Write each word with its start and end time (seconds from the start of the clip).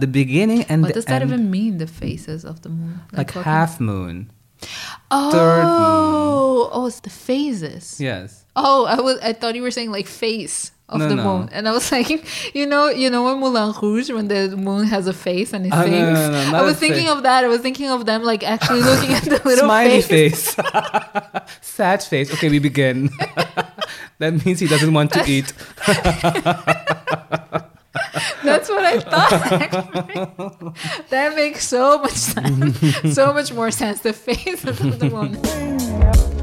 The 0.00 0.06
beginning 0.06 0.64
and 0.68 0.82
What 0.82 0.88
the 0.88 0.94
does 0.94 1.04
that 1.06 1.22
end, 1.22 1.30
even 1.30 1.50
mean? 1.50 1.78
The 1.78 1.86
phases 1.86 2.44
of 2.44 2.62
the 2.62 2.68
moon, 2.70 3.00
like 3.12 3.34
what 3.34 3.44
half 3.44 3.78
moon. 3.80 4.30
Oh, 5.10 5.30
third 5.30 5.62
moon. 5.64 6.70
oh, 6.72 6.86
it's 6.86 7.00
the 7.00 7.10
phases. 7.10 8.00
Yes. 8.00 8.44
Oh, 8.56 8.84
I 8.84 9.00
was. 9.00 9.18
I 9.20 9.32
thought 9.32 9.54
you 9.54 9.62
were 9.62 9.70
saying 9.70 9.90
like 9.92 10.06
face 10.06 10.72
of 10.88 10.98
No, 11.00 11.08
the 11.08 11.14
no. 11.14 11.24
moon, 11.24 11.48
and 11.52 11.68
I 11.68 11.72
was 11.72 11.90
like, 11.96 12.10
you 12.54 12.66
know, 12.66 12.88
you 12.88 13.08
know, 13.10 13.22
when 13.24 13.38
Moulin 13.40 13.72
Rouge, 13.80 14.10
when 14.10 14.28
the 14.28 14.56
moon 14.56 14.84
has 14.86 15.06
a 15.06 15.12
face 15.12 15.52
and 15.54 15.64
it 15.66 15.72
Oh, 15.72 15.76
no, 15.80 15.84
sings. 15.86 16.18
no, 16.18 16.50
no, 16.52 16.58
I 16.58 16.62
was 16.62 16.76
thinking 16.78 17.06
face. 17.06 17.16
of 17.16 17.22
that. 17.22 17.44
I 17.44 17.48
was 17.48 17.60
thinking 17.60 17.88
of 17.90 18.04
them 18.06 18.22
like 18.22 18.42
actually 18.44 18.82
looking 18.82 19.12
at 19.12 19.22
the 19.24 19.40
little 19.48 19.64
Smiley 19.64 20.02
face. 20.02 20.54
face. 20.54 20.66
Sad 21.62 22.02
face. 22.02 22.32
Okay, 22.34 22.48
we 22.50 22.58
begin. 22.58 23.08
that 24.18 24.44
means 24.44 24.60
he 24.60 24.66
doesn't 24.66 24.92
want 24.92 25.12
to 25.12 25.24
eat. 25.26 25.52
That's 28.44 28.68
what 28.68 28.84
I 28.84 29.00
thought. 29.00 30.74
that 31.10 31.34
makes 31.36 31.66
so 31.66 31.98
much 31.98 32.12
sense. 32.12 33.14
so 33.14 33.32
much 33.32 33.52
more 33.52 33.70
sense. 33.70 34.00
The 34.00 34.12
face 34.12 34.64
of 34.64 34.78
the 34.78 35.08
moon. 35.10 36.40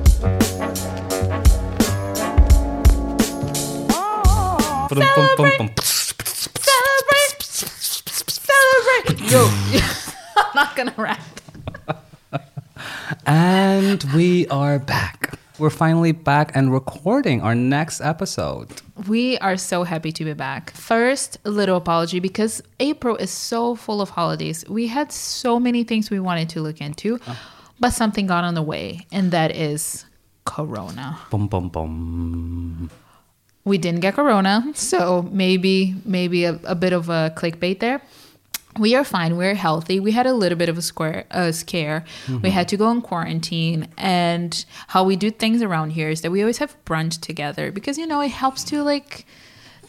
Celebrate. 5.84 7.44
Celebrate. 7.44 9.32
Yo, 9.32 9.46
I'm 10.38 10.52
not 10.56 10.76
gonna 10.76 10.94
rap. 10.98 11.20
And 13.26 14.04
we 14.16 14.48
are 14.48 14.80
back. 14.80 15.38
We're 15.60 15.70
finally 15.70 16.12
back 16.12 16.52
and 16.56 16.72
recording 16.72 17.42
our 17.42 17.56
next 17.56 18.00
episode. 18.02 18.82
We 19.06 19.38
are 19.38 19.58
so 19.58 19.84
happy 19.84 20.12
to 20.12 20.26
be 20.26 20.34
back. 20.34 20.72
First, 20.72 21.38
a 21.46 21.52
little 21.52 21.78
apology 21.78 22.20
because 22.20 22.64
April 22.80 23.16
is 23.18 23.30
so 23.30 23.76
full 23.76 24.02
of 24.02 24.10
holidays. 24.10 24.66
We 24.68 24.88
had 24.88 25.12
so 25.12 25.60
many 25.60 25.84
things 25.84 26.10
we 26.10 26.20
wanted 26.20 26.50
to 26.50 26.62
look 26.62 26.82
into, 26.82 27.20
ah. 27.28 27.38
but 27.80 27.92
something 27.92 28.26
got 28.26 28.44
on 28.44 28.56
the 28.56 28.64
way, 28.64 29.06
and 29.12 29.32
that 29.32 29.56
is 29.56 30.06
Corona. 30.46 31.20
Boom, 31.30 31.48
boom, 31.48 31.70
boom. 31.70 32.90
We 33.66 33.78
didn't 33.78 34.00
get 34.00 34.16
Corona, 34.16 34.72
so 34.74 35.28
maybe 35.32 35.96
maybe 36.04 36.46
a, 36.46 36.60
a 36.64 36.74
bit 36.74 36.94
of 36.94 37.10
a 37.10 37.32
clickbait 37.36 37.80
there. 37.80 38.02
We 38.80 38.96
are 38.96 39.04
fine. 39.04 39.38
We're 39.38 39.56
healthy. 39.56 40.00
We 40.00 40.12
had 40.12 40.26
a 40.28 40.34
little 40.34 40.58
bit 40.58 40.70
of 40.70 40.78
a 40.78 40.82
square 40.82 41.26
scare. 41.52 42.06
We 42.42 42.50
had 42.50 42.68
to 42.70 42.78
go 42.78 42.90
in 42.92 43.02
quarantine, 43.02 43.88
and 43.98 44.66
how 44.88 45.04
we 45.04 45.16
do 45.16 45.32
things 45.32 45.62
around 45.62 45.92
here 45.92 46.10
is 46.10 46.22
that 46.22 46.32
we 46.32 46.42
always 46.42 46.58
have 46.60 46.76
brunch 46.86 47.20
together 47.22 47.72
because 47.72 47.98
you 47.98 48.08
know 48.08 48.22
it 48.22 48.32
helps 48.32 48.64
to 48.66 48.84
like 48.84 49.26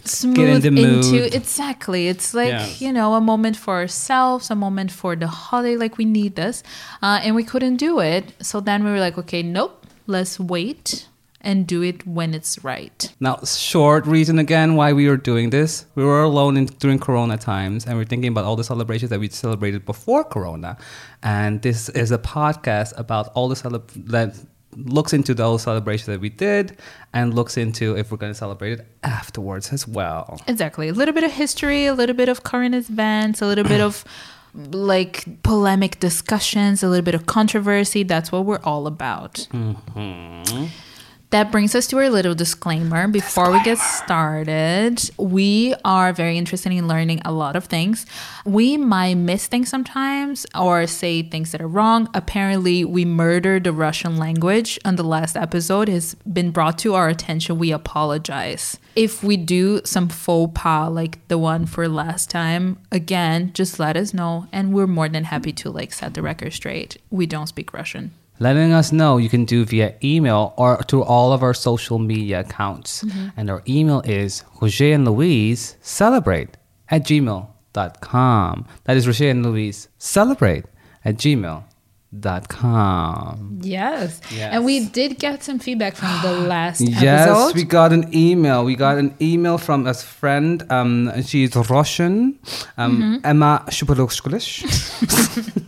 smooth 0.05 0.65
mood. 0.65 0.79
into 0.79 1.35
exactly. 1.37 2.09
It's 2.09 2.33
like 2.35 2.49
Yes. 2.49 2.81
you 2.81 2.93
know 2.93 3.15
a 3.15 3.21
moment 3.21 3.57
for 3.57 3.75
ourselves, 3.75 4.51
a 4.51 4.55
moment 4.55 4.91
for 4.91 5.17
the 5.17 5.27
holiday. 5.27 5.77
Like 5.77 5.99
we 5.99 6.05
need 6.05 6.37
this, 6.37 6.63
uh, 7.03 7.21
and 7.23 7.35
we 7.35 7.45
couldn't 7.45 7.77
do 7.77 8.01
it. 8.01 8.33
So 8.41 8.61
then 8.61 8.85
we 8.85 8.91
were 8.91 9.01
like, 9.01 9.19
okay, 9.19 9.43
nope. 9.43 9.75
Let's 10.07 10.41
wait 10.41 11.07
and 11.41 11.67
do 11.67 11.83
it 11.83 12.07
when 12.07 12.35
it's 12.35 12.63
right. 12.65 13.13
Now, 13.21 13.39
short 13.45 14.07
reason 14.07 14.39
again 14.39 14.75
why 14.75 14.93
we 14.93 15.09
were 15.09 15.17
doing 15.17 15.51
this. 15.51 15.87
We 15.95 16.05
were 16.05 16.23
alone 16.23 16.57
in, 16.57 16.67
during 16.67 16.99
Corona 16.99 17.37
times, 17.39 17.87
and 17.87 17.97
we're 17.97 18.05
thinking 18.05 18.31
about 18.31 18.45
all 18.45 18.57
the 18.57 18.65
celebrations 18.65 19.11
that 19.11 19.21
we 19.21 19.29
celebrated 19.29 19.85
before 19.85 20.25
Corona. 20.25 20.77
And 21.23 21.63
this 21.63 21.89
is 21.91 22.11
a 22.11 22.19
podcast 22.19 22.99
about 22.99 23.29
all 23.35 23.49
the 23.49 23.55
celeb 23.55 23.89
that 24.09 24.35
looks 24.77 25.13
into 25.13 25.35
those 25.35 25.63
celebrations 25.63 26.07
that 26.07 26.21
we 26.21 26.29
did, 26.29 26.79
and 27.13 27.35
looks 27.35 27.57
into 27.57 27.97
if 27.97 28.11
we're 28.11 28.19
going 28.19 28.33
to 28.33 28.39
celebrate 28.39 28.73
it 28.79 28.87
afterwards 29.03 29.73
as 29.73 29.87
well. 29.89 30.41
Exactly. 30.47 30.89
A 30.89 30.93
little 30.93 31.15
bit 31.15 31.25
of 31.25 31.33
history, 31.33 31.87
a 31.87 31.95
little 31.95 32.15
bit 32.15 32.29
of 32.29 32.43
current 32.43 32.75
events, 32.75 33.41
a 33.41 33.47
little 33.47 33.65
bit 33.65 33.81
of 33.81 34.05
like 34.55 35.43
polemic 35.43 36.01
discussions, 36.01 36.83
a 36.83 36.89
little 36.89 37.05
bit 37.05 37.15
of 37.15 37.27
controversy. 37.27 38.03
That's 38.03 38.33
what 38.33 38.45
we're 38.45 38.61
all 38.63 38.87
about. 38.87 39.47
Mm-hmm. 39.53 40.67
That 41.31 41.53
brings 41.53 41.75
us 41.75 41.87
to 41.89 41.99
our 41.99 42.09
little 42.09 42.35
disclaimer 42.35 43.07
before 43.07 43.53
we 43.53 43.63
get 43.63 43.77
started. 43.77 45.11
We 45.19 45.75
are 45.85 46.15
very 46.15 46.39
interested 46.39 46.73
in 46.73 46.89
learning 46.89 47.21
a 47.23 47.33
lot 47.33 47.55
of 47.55 47.67
things. 47.67 48.07
We 48.47 48.79
might 48.79 49.17
miss 49.17 49.47
things 49.47 49.69
sometimes 49.69 50.47
or 50.55 50.87
say 50.87 51.23
things 51.23 51.53
that 51.53 51.61
are 51.61 51.69
wrong. 51.69 52.09
Apparently, 52.15 52.83
we 52.83 53.05
murdered 53.05 53.65
the 53.65 53.75
Russian 53.75 54.17
language 54.17 54.79
on 54.87 54.97
the 54.97 55.03
last 55.03 55.37
episode 55.37 55.91
has 55.91 56.15
been 56.15 56.51
brought 56.51 56.79
to 56.79 56.95
our 56.95 57.11
attention. 57.11 57.59
We 57.59 57.73
apologize. 57.73 58.79
If 58.97 59.23
we 59.23 59.37
do 59.37 59.83
some 59.85 60.09
faux 60.09 60.53
pas 60.55 60.91
like 60.91 61.29
the 61.29 61.37
one 61.37 61.67
for 61.67 61.89
last 61.89 62.31
time, 62.31 62.79
again, 62.91 63.53
just 63.53 63.79
let 63.79 63.99
us 63.99 64.15
know 64.15 64.47
and 64.51 64.73
we're 64.73 64.87
more 64.87 65.11
than 65.11 65.25
happy 65.25 65.53
to 65.53 65.69
like 65.69 65.93
set 65.93 66.15
the 66.15 66.23
record 66.23 66.55
straight. 66.55 66.97
We 67.11 67.27
don't 67.27 67.49
speak 67.49 67.75
Russian. 67.75 68.13
Letting 68.41 68.73
us 68.73 68.93
know 68.93 69.17
you 69.19 69.29
can 69.29 69.45
do 69.45 69.65
via 69.65 69.95
email 70.03 70.55
or 70.57 70.83
through 70.85 71.05
all 71.05 71.33
of 71.33 71.43
our 71.43 71.55
social 71.55 71.99
media 71.99 72.41
accounts. 72.41 73.05
And 73.37 73.51
our 73.51 73.63
email 73.69 74.01
is 74.05 74.45
Roger 74.61 74.93
and 74.93 75.05
Louise 75.05 75.77
celebrate 75.81 76.57
at 76.91 77.05
gmail.com. 77.05 78.67
That 78.85 78.97
is 78.97 79.07
Roger 79.07 79.31
and 79.31 79.45
Louise 79.45 79.89
celebrate 79.99 80.65
at 81.05 81.17
gmail.com. 81.17 81.65
Yes. 83.63 84.21
Yes. 84.35 84.55
And 84.55 84.65
we 84.65 84.87
did 84.87 85.19
get 85.19 85.43
some 85.45 85.59
feedback 85.59 85.95
from 85.97 86.09
the 86.23 86.33
last 86.49 86.81
Yes, 86.81 87.29
episode. 87.29 87.55
we 87.55 87.65
got 87.65 87.93
an 87.93 88.09
email. 88.15 88.65
We 88.65 88.77
got 88.77 88.99
an 88.99 89.15
email 89.21 89.59
from 89.59 89.87
a 89.87 89.95
friend. 89.95 90.65
Um, 90.71 91.23
she's 91.23 91.55
Russian. 91.57 92.39
Um, 92.77 93.21
Emma 93.25 93.65
Shupalushkulish. 93.69 94.65
Um, 95.59 95.65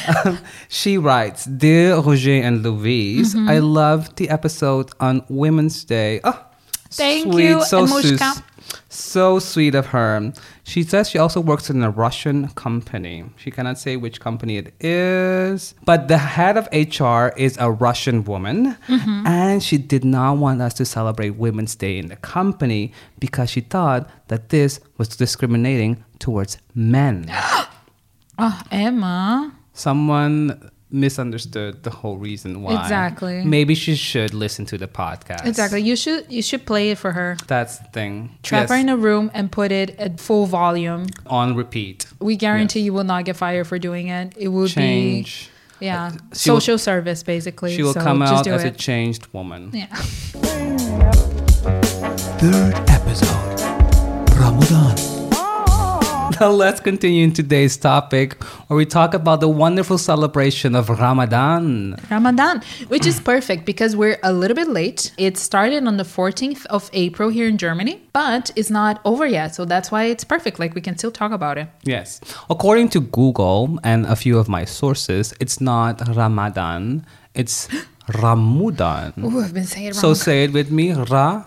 she 0.68 0.98
writes, 0.98 1.44
Dear 1.44 1.98
Roger 1.98 2.32
and 2.42 2.62
Louise, 2.62 3.34
I 3.36 3.58
loved 3.58 4.16
the 4.16 4.28
episode 4.30 4.90
on 5.00 5.24
Women's 5.28 5.84
Day. 5.84 6.20
Oh, 6.24 6.44
Thank 6.90 7.32
sweet, 7.32 7.44
you, 7.48 7.64
so 7.64 7.86
Emushka. 7.86 8.42
So 8.88 9.38
sweet 9.38 9.74
of 9.74 9.86
her. 9.86 10.32
She 10.64 10.82
says 10.82 11.08
she 11.10 11.18
also 11.18 11.40
works 11.40 11.68
in 11.70 11.82
a 11.82 11.90
Russian 11.90 12.48
company. 12.48 13.24
She 13.36 13.50
cannot 13.50 13.78
say 13.78 13.96
which 13.96 14.20
company 14.20 14.56
it 14.58 14.74
is, 14.82 15.74
but 15.84 16.08
the 16.08 16.18
head 16.18 16.56
of 16.56 16.68
HR 16.72 17.34
is 17.36 17.56
a 17.58 17.70
Russian 17.70 18.24
woman, 18.24 18.76
Mm-hmm. 18.88 19.26
and 19.26 19.62
she 19.62 19.78
did 19.78 20.04
not 20.04 20.36
want 20.38 20.60
us 20.62 20.74
to 20.74 20.84
celebrate 20.84 21.30
Women's 21.30 21.74
Day 21.74 21.98
in 21.98 22.08
the 22.08 22.16
company 22.16 22.92
because 23.18 23.50
she 23.50 23.60
thought 23.62 24.08
that 24.28 24.50
this 24.50 24.78
was 24.98 25.08
discriminating 25.08 26.04
towards 26.18 26.58
men. 26.74 27.26
Oh, 28.38 28.60
Emma. 28.70 29.52
Someone 29.74 30.70
misunderstood 30.90 31.82
the 31.84 31.90
whole 31.90 32.18
reason 32.18 32.62
why. 32.62 32.78
Exactly. 32.82 33.42
Maybe 33.44 33.74
she 33.74 33.94
should 33.96 34.34
listen 34.34 34.66
to 34.66 34.76
the 34.76 34.86
podcast. 34.86 35.46
Exactly. 35.46 35.80
You 35.80 35.96
should 35.96 36.26
you 36.30 36.42
should 36.42 36.66
play 36.66 36.90
it 36.90 36.98
for 36.98 37.12
her. 37.12 37.36
That's 37.46 37.78
the 37.78 37.84
thing. 37.86 38.36
Trap 38.42 38.68
her 38.68 38.74
in 38.76 38.88
a 38.90 38.96
room 38.96 39.30
and 39.32 39.50
put 39.50 39.72
it 39.72 39.98
at 39.98 40.20
full 40.20 40.44
volume. 40.46 41.06
on 41.26 41.54
repeat. 41.56 42.06
We 42.20 42.36
guarantee 42.36 42.80
Yes. 42.80 42.86
you 42.86 42.92
will 42.92 43.04
not 43.04 43.24
get 43.24 43.36
fired 43.36 43.66
for 43.66 43.78
doing 43.78 44.08
it. 44.08 44.34
It 44.36 44.48
will 44.48 44.68
Change. 44.68 45.48
be 45.80 45.86
yeah, 45.86 46.04
uh, 46.06 46.10
she 46.10 46.50
will- 46.50 46.60
social 46.60 46.76
service 46.78 47.22
basically. 47.22 47.74
She 47.74 47.82
will 47.82 47.94
so 47.94 48.00
come 48.02 48.20
out 48.22 48.44
do 48.44 48.52
as 48.52 48.62
a 48.64 48.70
changed 48.70 49.26
woman. 49.32 49.70
yeah. 49.72 49.86
Third 52.42 52.74
episode 52.90 53.60
Ramadan. 54.38 55.11
Let's 56.50 56.80
continue 56.80 57.22
in 57.22 57.32
today's 57.32 57.76
topic 57.76 58.42
where 58.66 58.76
we 58.76 58.84
talk 58.84 59.14
about 59.14 59.40
the 59.40 59.48
wonderful 59.48 59.96
celebration 59.96 60.74
of 60.74 60.88
Ramadan. 60.88 61.96
Ramadan, 62.10 62.62
which 62.88 63.06
is 63.06 63.20
perfect 63.20 63.64
because 63.64 63.94
we're 63.94 64.18
a 64.24 64.32
little 64.32 64.56
bit 64.56 64.66
late. 64.66 65.12
It 65.18 65.38
started 65.38 65.86
on 65.86 65.98
the 65.98 66.02
14th 66.02 66.66
of 66.66 66.90
April 66.94 67.28
here 67.28 67.46
in 67.46 67.58
Germany, 67.58 68.02
but 68.12 68.50
it's 68.56 68.70
not 68.70 69.00
over 69.04 69.24
yet. 69.24 69.54
So 69.54 69.64
that's 69.64 69.92
why 69.92 70.04
it's 70.04 70.24
perfect. 70.24 70.58
Like 70.58 70.74
we 70.74 70.80
can 70.80 70.98
still 70.98 71.12
talk 71.12 71.30
about 71.30 71.58
it. 71.58 71.68
Yes. 71.84 72.20
According 72.50 72.88
to 72.90 73.00
Google 73.00 73.78
and 73.84 74.04
a 74.06 74.16
few 74.16 74.36
of 74.36 74.48
my 74.48 74.64
sources, 74.64 75.32
it's 75.38 75.60
not 75.60 76.02
Ramadan, 76.08 77.06
it's 77.34 77.68
Ramudan. 78.08 79.16
Ooh, 79.22 79.40
I've 79.40 79.54
been 79.54 79.64
saying 79.64 79.86
it 79.86 79.94
wrong. 79.94 80.00
So 80.00 80.14
say 80.14 80.42
it 80.42 80.52
with 80.52 80.72
me, 80.72 80.92
Ra 80.92 81.44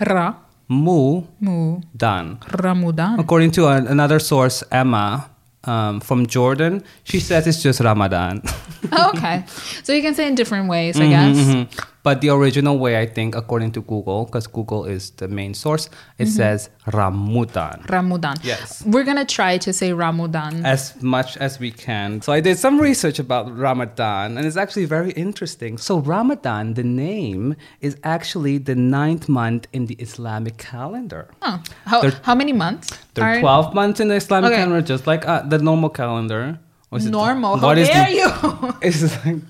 Ra, 0.00 0.34
Mu 0.68 1.22
mu, 1.40 1.80
Dan. 1.96 2.38
Ramadan. 2.62 3.20
According 3.20 3.50
to 3.52 3.68
an, 3.68 3.86
another 3.86 4.18
source, 4.18 4.64
Emma 4.72 5.30
um, 5.64 6.00
from 6.00 6.26
Jordan, 6.26 6.82
she 7.04 7.20
says 7.20 7.46
it's 7.46 7.62
just 7.62 7.80
Ramadan. 7.80 8.42
okay. 9.14 9.44
So 9.82 9.92
you 9.92 10.02
can 10.02 10.14
say 10.14 10.26
in 10.28 10.34
different 10.34 10.68
ways, 10.68 10.96
Mm-hmm, 10.96 11.12
I 11.12 11.64
guess. 11.64 11.84
But 12.04 12.20
the 12.20 12.28
original 12.28 12.76
way, 12.78 13.00
I 13.00 13.06
think, 13.06 13.34
according 13.34 13.72
to 13.72 13.80
Google, 13.80 14.26
because 14.26 14.46
Google 14.46 14.84
is 14.84 15.10
the 15.20 15.26
main 15.26 15.54
source, 15.54 15.88
it 16.18 16.26
says 16.28 16.68
Ramudan. 16.86 17.88
Ramadan. 17.90 18.36
Yes. 18.42 18.82
We're 18.86 19.04
gonna 19.04 19.24
try 19.24 19.56
to 19.66 19.72
say 19.72 19.88
Ramadan. 19.92 20.52
As 20.66 20.82
much 21.02 21.36
as 21.38 21.58
we 21.58 21.70
can. 21.70 22.20
So 22.20 22.30
I 22.32 22.40
did 22.40 22.58
some 22.58 22.78
research 22.78 23.18
about 23.18 23.44
Ramadan, 23.56 24.36
and 24.36 24.46
it's 24.46 24.56
actually 24.64 24.84
very 24.84 25.12
interesting. 25.12 25.78
So 25.78 25.98
Ramadan, 25.98 26.74
the 26.74 26.84
name, 26.84 27.56
is 27.80 27.96
actually 28.04 28.58
the 28.58 28.74
ninth 28.74 29.28
month 29.28 29.66
in 29.72 29.86
the 29.86 29.94
Islamic 30.06 30.58
calendar. 30.58 31.28
Huh. 31.40 31.58
How, 31.86 32.02
There- 32.02 32.20
how 32.22 32.34
many 32.34 32.52
months? 32.52 32.86
There 33.14 33.24
are 33.24 33.36
are 33.36 33.40
12 33.40 33.74
months 33.74 33.98
in 34.00 34.08
the 34.08 34.16
Islamic 34.16 34.50
Okay. 34.52 34.60
calendar, 34.60 34.82
just 34.82 35.06
like 35.06 35.26
uh, 35.26 35.40
the 35.42 35.58
normal 35.58 35.88
calendar. 35.88 36.58
Or 36.90 36.98
is 36.98 37.06
it- 37.06 37.10
normal. 37.10 37.56
How 37.56 37.68
what 37.68 37.78
is 37.78 37.88
dare 37.88 38.06
the- 38.06 38.16
you? 38.20 38.74
It's 38.82 39.00
like, 39.24 39.40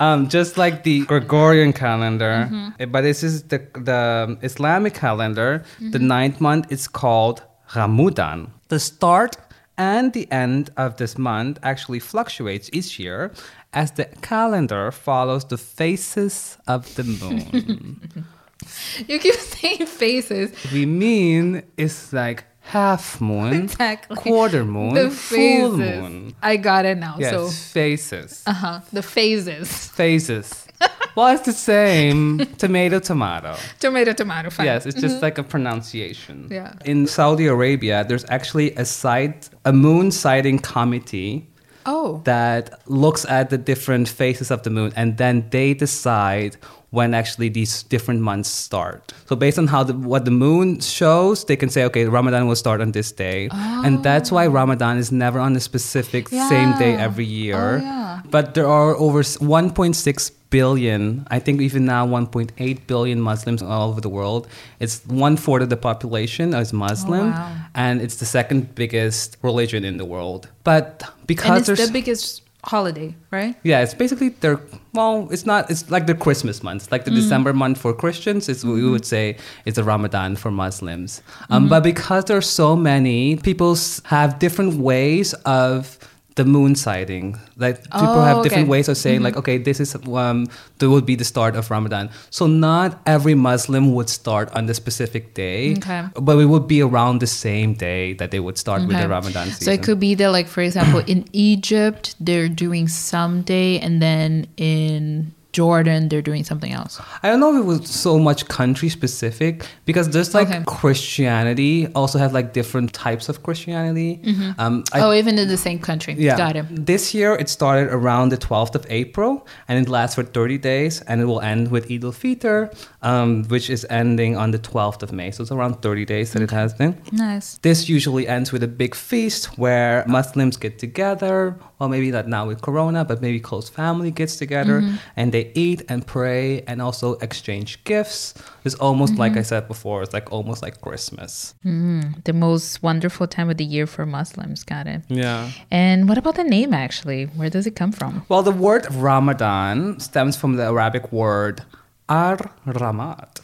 um, 0.00 0.28
just 0.28 0.56
like 0.56 0.82
the 0.82 1.04
Gregorian 1.06 1.72
calendar, 1.72 2.46
Mm-hmm. 2.46 2.68
eh, 2.82 2.86
but 2.86 3.02
this 3.02 3.22
is 3.22 3.42
the 3.52 3.58
the 3.74 4.36
Islamic 4.42 4.94
calendar. 4.94 5.62
The 5.78 5.98
Mm-hmm. 5.98 6.06
ninth 6.08 6.40
month 6.40 6.66
is 6.72 6.88
called 6.88 7.42
Ramadan. 7.76 8.50
The 8.68 8.78
start 8.78 9.36
and 9.76 10.12
the 10.12 10.26
end 10.30 10.70
of 10.76 10.96
this 10.96 11.16
month 11.18 11.58
actually 11.62 12.00
fluctuates 12.00 12.68
each 12.72 12.98
year 12.98 13.30
as 13.72 13.92
the 13.92 14.04
calendar 14.20 14.90
follows 14.92 15.44
the 15.44 15.56
phases 15.56 16.58
of 16.66 16.80
the 16.96 17.04
moon. 17.04 18.24
you 19.08 19.18
keep 19.18 19.34
saying 19.34 19.86
faces. 19.86 20.50
we 20.72 20.84
mean 20.86 21.62
it's 21.76 22.12
like 22.12 22.44
half 22.72 23.20
moon, 23.20 23.52
Exactly. 23.64 24.16
quarter 24.16 24.64
moon, 24.64 24.94
The 24.94 25.10
full 25.10 25.76
phases. 25.78 26.02
moon. 26.02 26.34
I 26.42 26.56
got 26.56 26.84
it 26.84 26.98
now. 26.98 27.16
Yes, 27.18 27.30
So 27.32 27.48
phases. 27.48 28.42
uh 28.46 28.52
huh. 28.52 28.80
The 28.92 29.02
phases. 29.02 29.68
Phases. 30.00 30.66
well, 31.16 31.28
it's 31.34 31.44
the 31.44 31.52
same. 31.52 32.38
tomato, 32.56 32.98
tomato. 33.00 33.54
Tomato, 33.80 34.12
tomato. 34.14 34.48
Fine. 34.50 34.66
Yes, 34.66 34.86
it's 34.86 35.00
just 35.00 35.20
like 35.20 35.36
a 35.38 35.42
pronunciation. 35.42 36.48
Yeah. 36.50 36.72
In 36.84 37.06
Saudi 37.06 37.46
Arabia, 37.46 38.04
there's 38.08 38.24
actually 38.30 38.68
a 38.76 38.84
site, 38.84 39.50
a 39.64 39.72
moon 39.72 40.10
sighting 40.10 40.58
committee 40.58 41.46
Oh. 41.86 42.20
that 42.24 42.64
looks 42.86 43.24
at 43.26 43.48
the 43.50 43.58
different 43.58 44.06
phases 44.08 44.50
of 44.50 44.62
the 44.62 44.70
moon 44.70 44.92
and 44.96 45.16
then 45.16 45.46
they 45.50 45.72
decide 45.74 46.56
when 46.90 47.14
actually 47.14 47.48
these 47.48 47.84
different 47.84 48.20
months 48.20 48.48
start. 48.48 49.12
So 49.28 49.36
based 49.36 49.58
on 49.58 49.68
how 49.68 49.84
the 49.84 49.94
what 49.94 50.24
the 50.24 50.30
moon 50.32 50.80
shows, 50.80 51.44
they 51.44 51.56
can 51.56 51.68
say, 51.70 51.84
okay, 51.84 52.04
Ramadan 52.06 52.46
will 52.48 52.56
start 52.56 52.80
on 52.80 52.92
this 52.92 53.12
day, 53.12 53.48
and 53.52 54.02
that's 54.02 54.30
why 54.32 54.46
oh. 54.46 54.50
Ramadan 54.50 54.98
is 54.98 55.10
never 55.12 55.38
on 55.38 55.54
a 55.56 55.60
specific 55.60 56.28
same 56.28 56.76
day 56.78 56.94
every 56.96 57.24
year. 57.26 57.78
Oh, 57.78 57.82
yeah. 57.82 58.22
But 58.30 58.54
there 58.54 58.66
are 58.66 58.94
over 58.96 59.22
1.6 59.22 60.30
billion, 60.50 61.26
I 61.30 61.38
think 61.38 61.60
even 61.60 61.84
now 61.84 62.06
1.8 62.06 62.86
billion 62.86 63.20
Muslims 63.20 63.62
all 63.62 63.88
over 63.90 64.00
the 64.00 64.08
world. 64.08 64.46
It's 64.80 65.04
one 65.06 65.36
fourth 65.36 65.62
of 65.62 65.70
the 65.70 65.76
population 65.76 66.52
is 66.54 66.72
Muslim, 66.72 67.28
Oh, 67.28 67.30
wow. 67.30 67.56
and 67.74 68.02
it's 68.02 68.16
the 68.16 68.26
second 68.26 68.74
biggest 68.74 69.36
religion 69.42 69.84
in 69.84 69.96
the 69.96 70.04
world. 70.04 70.48
But 70.64 71.02
and 71.06 71.26
because 71.26 71.58
it's 71.58 71.66
there's 71.68 71.86
the 71.86 71.92
biggest 71.92 72.42
holiday, 72.64 73.14
right? 73.30 73.54
yeah, 73.62 73.80
it's 73.80 73.94
basically 73.94 74.30
their 74.30 74.58
well, 74.92 75.28
it's 75.30 75.46
not 75.46 75.70
it's 75.70 75.90
like 75.90 76.06
the 76.06 76.14
Christmas 76.14 76.62
month. 76.62 76.90
Like 76.90 77.04
the 77.04 77.12
December 77.12 77.52
month 77.52 77.78
for 77.78 77.92
Christians, 77.94 78.48
it's 78.48 78.64
we 78.64 78.88
would 78.88 79.06
say 79.06 79.36
it's 79.64 79.78
a 79.78 79.84
Ramadan 79.84 80.36
for 80.36 80.50
Muslims. 80.50 81.22
Um, 81.48 81.68
But 81.68 81.82
because 81.84 82.24
there 82.24 82.36
are 82.36 82.42
so 82.42 82.74
many, 82.76 83.36
people 83.36 83.76
have 84.04 84.38
different 84.38 84.74
ways 84.74 85.32
of 85.44 85.98
the 86.36 86.44
moon 86.44 86.74
sighting. 86.74 87.36
Like 87.56 87.82
people 87.84 88.20
Oh, 88.20 88.22
have 88.22 88.42
different 88.42 88.64
okay. 88.64 88.70
ways 88.70 88.88
of 88.88 88.96
saying 88.96 89.22
like, 89.22 89.36
okay, 89.36 89.58
this 89.58 89.80
is 89.80 89.94
um, 89.94 90.46
that 90.78 90.88
would 90.88 91.04
be 91.06 91.14
the 91.16 91.24
start 91.24 91.56
of 91.56 91.70
Ramadan. 91.70 92.10
So 92.30 92.46
not 92.46 93.00
every 93.06 93.34
Muslim 93.34 93.92
would 93.94 94.08
start 94.08 94.50
on 94.54 94.66
the 94.66 94.74
specific 94.74 95.34
day, 95.34 95.72
Okay. 95.78 96.04
but 96.14 96.38
it 96.38 96.46
would 96.46 96.66
be 96.68 96.80
around 96.82 97.20
the 97.20 97.26
same 97.26 97.74
day 97.74 98.14
that 98.14 98.30
they 98.30 98.40
would 98.40 98.58
start 98.58 98.86
with 98.86 98.96
the 98.96 99.08
Ramadan 99.08 99.46
season. 99.48 99.64
So 99.64 99.70
it 99.72 99.82
could 99.82 100.00
be 100.00 100.14
that, 100.14 100.30
like, 100.30 100.46
for 100.48 100.62
example, 100.62 101.00
in 101.06 101.24
Egypt, 101.32 102.14
they're 102.20 102.48
doing 102.48 102.88
some 102.88 103.42
day, 103.42 103.78
and 103.80 104.00
then 104.00 104.46
in 104.56 105.34
Jordan, 105.52 106.08
they're 106.08 106.22
doing 106.22 106.44
something 106.44 106.72
else. 106.72 107.00
I 107.22 107.28
don't 107.28 107.40
know 107.40 107.52
if 107.54 107.60
it 107.62 107.66
was 107.66 107.90
so 107.90 108.18
much 108.18 108.46
country 108.48 108.88
specific 108.88 109.66
because 109.84 110.08
there's 110.10 110.32
like 110.34 110.48
Okay. 110.48 110.62
Christianity 110.66 111.88
also 111.94 112.18
has 112.18 112.32
like 112.32 112.52
different 112.52 112.92
types 112.92 113.28
of 113.28 113.42
Christianity. 113.42 114.20
Um, 114.58 114.84
I, 114.92 115.00
oh, 115.00 115.12
even 115.12 115.38
in 115.38 115.48
the 115.48 115.56
same 115.56 115.78
country. 115.78 116.14
yeah. 116.18 116.36
Got 116.36 116.56
it. 116.56 116.86
This 116.86 117.14
year 117.14 117.34
it 117.34 117.48
started 117.48 117.88
around 117.92 118.28
the 118.30 118.36
12th 118.38 118.74
of 118.74 118.86
April 118.90 119.46
and 119.68 119.78
it 119.84 119.88
lasts 119.88 120.14
for 120.14 120.22
30 120.22 120.58
days 120.58 121.00
and 121.02 121.20
it 121.20 121.24
will 121.24 121.40
end 121.40 121.70
with 121.70 121.90
Eid 121.90 122.04
al-Fitr, 122.04 122.72
um, 123.02 123.44
which 123.48 123.68
is 123.70 123.86
ending 123.90 124.36
on 124.36 124.50
the 124.52 124.58
12th 124.58 125.02
of 125.02 125.12
May. 125.12 125.30
So 125.30 125.42
it's 125.42 125.50
around 125.52 125.82
30 125.82 126.04
days 126.04 126.32
that 126.32 126.42
it 126.42 126.50
has 126.52 126.74
been. 126.74 127.00
Nice. 127.12 127.58
This 127.62 127.88
usually 127.88 128.28
ends 128.28 128.52
with 128.52 128.62
a 128.62 128.68
big 128.68 128.94
feast 128.94 129.58
where 129.58 130.04
Muslims 130.06 130.56
get 130.56 130.78
together, 130.78 131.58
well, 131.78 131.88
maybe 131.88 132.10
not 132.10 132.28
now 132.28 132.46
with 132.46 132.60
Corona, 132.62 133.04
but 133.04 133.20
maybe 133.20 133.40
close 133.40 133.68
family 133.68 134.10
gets 134.10 134.36
together 134.36 134.82
and 135.16 135.32
they 135.32 135.39
eat 135.54 135.82
and 135.88 136.06
pray 136.06 136.62
and 136.62 136.80
also 136.80 137.14
exchange 137.14 137.82
gifts. 137.84 138.34
It's 138.64 138.74
almost 138.76 139.16
like 139.16 139.36
I 139.36 139.42
said 139.42 139.68
before, 139.68 140.02
it's 140.02 140.12
like 140.12 140.30
almost 140.32 140.62
like 140.62 140.80
Christmas. 140.80 141.54
Mm, 141.64 142.24
the 142.24 142.32
most 142.32 142.82
wonderful 142.82 143.26
time 143.26 143.50
of 143.50 143.56
the 143.56 143.64
year 143.64 143.86
for 143.86 144.06
Muslims. 144.06 144.64
Got 144.64 144.86
it. 144.86 145.02
Yeah. 145.08 145.50
And 145.70 146.08
what 146.08 146.18
about 146.18 146.36
the 146.36 146.44
name, 146.44 146.74
actually? 146.74 147.24
Where 147.24 147.50
does 147.50 147.66
it 147.66 147.76
come 147.76 147.92
from? 147.92 148.24
Well, 148.28 148.42
the 148.42 148.52
word 148.52 148.92
Ramadan 148.92 150.00
stems 150.00 150.36
from 150.36 150.56
the 150.56 150.64
Arabic 150.64 151.12
word 151.12 151.62
ar 152.08 152.36
ramat, 152.66 153.40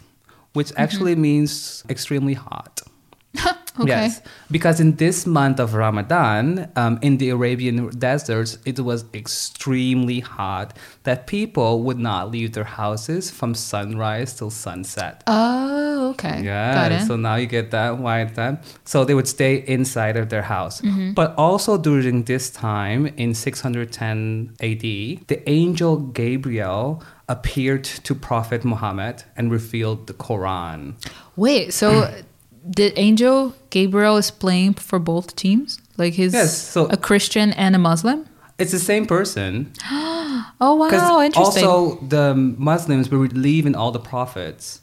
which 0.52 0.72
actually 0.76 1.14
means 1.16 1.84
extremely 1.88 2.34
hot. 2.34 2.82
Okay. 3.78 3.88
Yes, 3.88 4.22
because 4.50 4.80
in 4.80 4.96
this 4.96 5.26
month 5.26 5.60
of 5.60 5.74
Ramadan, 5.74 6.70
um, 6.76 6.98
in 7.02 7.18
the 7.18 7.28
Arabian 7.30 7.88
deserts, 7.90 8.58
it 8.64 8.80
was 8.80 9.04
extremely 9.12 10.20
hot 10.20 10.76
that 11.02 11.26
people 11.26 11.82
would 11.82 11.98
not 11.98 12.30
leave 12.30 12.52
their 12.52 12.64
houses 12.64 13.30
from 13.30 13.54
sunrise 13.54 14.34
till 14.34 14.50
sunset. 14.50 15.22
Oh, 15.26 16.10
okay. 16.10 16.42
Yeah, 16.42 16.74
Got 16.74 16.92
it. 16.92 17.06
so 17.06 17.16
now 17.16 17.36
you 17.36 17.46
get 17.46 17.70
that 17.72 17.98
why 17.98 18.24
that. 18.24 18.64
So 18.84 19.04
they 19.04 19.14
would 19.14 19.28
stay 19.28 19.56
inside 19.66 20.16
of 20.16 20.28
their 20.28 20.42
house. 20.42 20.80
Mm-hmm. 20.80 21.12
But 21.12 21.34
also 21.36 21.76
during 21.78 22.24
this 22.24 22.50
time 22.50 23.06
in 23.16 23.34
610 23.34 24.56
AD, 24.60 24.80
the 25.28 25.42
angel 25.48 25.98
Gabriel 25.98 27.02
appeared 27.28 27.84
to 27.84 28.14
Prophet 28.14 28.64
Muhammad 28.64 29.24
and 29.36 29.50
revealed 29.50 30.06
the 30.06 30.14
Quran. 30.14 30.94
Wait, 31.36 31.72
so 31.74 32.10
the 32.66 32.98
angel 32.98 33.54
Gabriel 33.70 34.16
is 34.16 34.30
playing 34.30 34.74
for 34.74 34.98
both 34.98 35.36
teams? 35.36 35.78
Like 35.96 36.14
he's 36.14 36.32
Yes, 36.34 36.56
so- 36.56 36.86
a 36.86 36.96
Christian 36.96 37.52
and 37.52 37.74
a 37.74 37.78
Muslim? 37.78 38.26
It's 38.58 38.72
the 38.72 38.78
same 38.78 39.06
person. 39.06 39.72
Oh, 40.58 40.74
wow. 40.74 41.20
Interesting. 41.20 41.64
also 41.66 41.98
the 42.06 42.34
Muslims 42.34 43.08
believe 43.08 43.66
in 43.66 43.74
all 43.74 43.90
the 43.92 43.98
prophets 44.00 44.80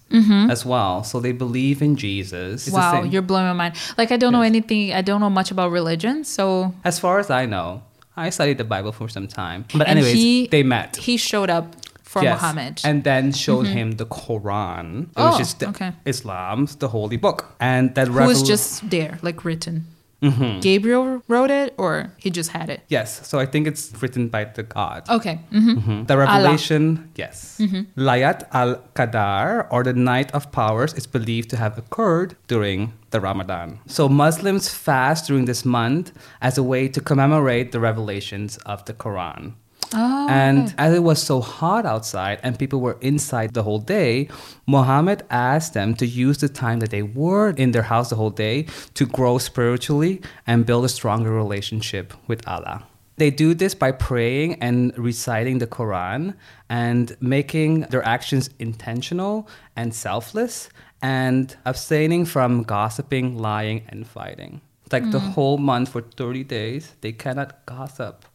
as 0.51 0.63
well, 0.65 1.03
so 1.03 1.19
they 1.19 1.31
believe 1.31 1.81
in 1.81 1.95
Jesus. 1.95 2.67
It's 2.67 2.75
Mm-hmm. 2.75 2.97
wow, 2.97 3.03
you're 3.03 3.23
blowing 3.23 3.47
my 3.47 3.53
mind. 3.53 3.75
Like, 3.97 4.11
I 4.11 4.17
don't 4.17 4.33
know 4.33 4.41
anything, 4.43 4.93
I 4.93 5.01
don't 5.01 5.19
know 5.19 5.29
much 5.31 5.49
about 5.49 5.71
religion. 5.71 6.23
So, 6.25 6.73
As 6.83 6.99
far 6.99 7.17
as 7.19 7.29
I 7.31 7.45
know, 7.47 7.81
I 8.15 8.29
studied 8.29 8.59
the 8.59 8.63
Bible 8.63 8.91
for 8.91 9.07
some 9.09 9.27
time. 9.27 9.65
But 9.73 9.87
And 9.87 9.97
anyways, 9.97 10.13
he- 10.13 10.47
they 10.47 10.61
met. 10.63 10.97
he 10.97 11.17
showed 11.17 11.49
up 11.49 11.75
for 12.13 12.21
Yes, 12.21 12.37
Muhammad. 12.37 12.73
and 12.85 13.03
then 13.03 13.31
showed 13.33 13.65
him 13.77 13.87
the 14.01 14.05
Quran, 14.05 15.07
Oh, 15.17 15.31
which 15.31 15.41
is 15.41 15.53
the 15.57 15.67
okay. 15.73 15.91
Islam's 16.05 16.75
the 16.77 16.89
holy 16.95 17.17
book, 17.17 17.39
and 17.59 17.95
that 17.95 18.07
was 18.09 18.43
just 18.53 18.87
there, 18.95 19.17
like 19.25 19.43
written. 19.43 19.85
Mhm. 20.23 20.61
Gabriel 20.63 21.19
wrote 21.27 21.51
it, 21.51 21.73
or 21.75 21.93
he 22.23 22.29
just 22.39 22.51
had 22.55 22.69
it? 22.69 22.79
yes. 22.87 23.27
So 23.27 23.39
I 23.43 23.45
think 23.45 23.67
it's 23.67 23.91
written 24.01 24.29
by 24.35 24.43
the 24.57 24.63
God. 24.63 25.01
Okay. 25.17 25.35
hmm 25.51 25.75
Mhm. 25.75 26.07
The 26.07 26.15
revelation, 26.15 26.83
yes. 27.23 27.57
Mm-hmm. 27.59 27.81
Laylat 28.07 28.39
al 28.55 28.71
Qadar, 28.95 29.67
or 29.73 29.83
the 29.83 29.91
Night 29.91 30.31
of 30.31 30.47
Powers, 30.55 30.93
is 30.95 31.07
believed 31.17 31.49
to 31.51 31.57
have 31.57 31.75
occurred 31.77 32.37
during 32.47 32.93
the 33.11 33.19
Ramadan. 33.19 33.79
So 33.85 34.07
Muslims 34.07 34.69
fast 34.71 35.27
during 35.27 35.43
this 35.51 35.65
month 35.65 36.13
as 36.39 36.57
a 36.57 36.63
way 36.63 36.87
to 36.95 36.99
commemorate 37.09 37.67
the 37.75 37.81
revelations 37.83 38.55
of 38.65 38.85
the 38.87 38.93
Quran. 38.93 39.59
Oh, 39.93 40.27
And 40.29 40.73
as 40.77 40.93
it 40.93 41.03
was 41.03 41.21
so 41.21 41.39
hot 41.39 41.85
outside 41.85 42.39
and 42.43 42.57
people 42.57 42.81
were 42.81 42.97
inside 43.01 43.53
the 43.53 43.63
whole 43.63 43.79
day, 43.79 44.27
Muhammad 44.65 45.23
asked 45.29 45.73
them 45.73 45.93
to 45.95 46.05
use 46.05 46.39
the 46.39 46.49
time 46.49 46.79
that 46.79 46.89
they 46.89 47.03
were 47.03 47.51
in 47.51 47.71
their 47.71 47.83
house 47.83 48.09
the 48.09 48.15
whole 48.15 48.31
day 48.31 48.67
to 48.95 49.05
grow 49.05 49.37
spiritually 49.37 50.21
and 50.47 50.65
build 50.65 50.85
a 50.85 50.89
stronger 50.89 51.31
relationship 51.31 52.13
with 52.27 52.47
Allah. 52.47 52.85
They 53.17 53.29
do 53.29 53.53
this 53.53 53.75
by 53.75 53.91
praying 53.91 54.55
and 54.55 54.97
reciting 54.97 55.59
the 55.59 55.67
Quran 55.67 56.33
and 56.69 57.15
making 57.21 57.81
their 57.81 58.05
actions 58.05 58.49
intentional 58.57 59.47
and 59.75 59.93
selfless 59.93 60.69
and 61.01 61.55
abstaining 61.65 62.25
from 62.25 62.63
gossiping, 62.63 63.37
lying, 63.37 63.83
and 63.89 64.07
fighting. 64.07 64.61
Like 64.91 65.09
the 65.11 65.19
mm. 65.19 65.33
whole 65.33 65.57
month 65.57 65.89
for 65.89 66.01
30 66.01 66.43
days, 66.43 66.95
they 67.01 67.11
cannot 67.11 67.65
gossip 67.65 68.25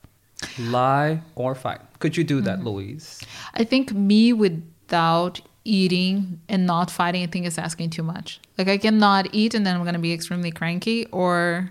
lie 0.59 1.21
or 1.35 1.55
fight. 1.55 1.81
Could 1.99 2.17
you 2.17 2.25
do 2.25 2.41
that, 2.43 2.63
Louise? 2.65 3.21
I 3.55 3.65
think 3.65 3.93
me 3.93 4.33
without 4.33 5.41
eating 5.65 6.41
and 6.49 6.67
not 6.67 6.91
fighting, 6.91 7.23
I 7.23 7.27
think 7.27 7.47
is 7.47 7.59
asking 7.59 7.91
too 7.91 8.03
much. 8.03 8.41
Like 8.57 8.69
I 8.69 8.79
cannot 8.79 9.29
eat 9.33 9.55
and 9.55 9.67
then 9.67 9.77
I'm 9.77 9.85
gonna 9.85 9.99
be 9.99 10.13
extremely 10.13 10.51
cranky, 10.51 11.07
or 11.07 11.71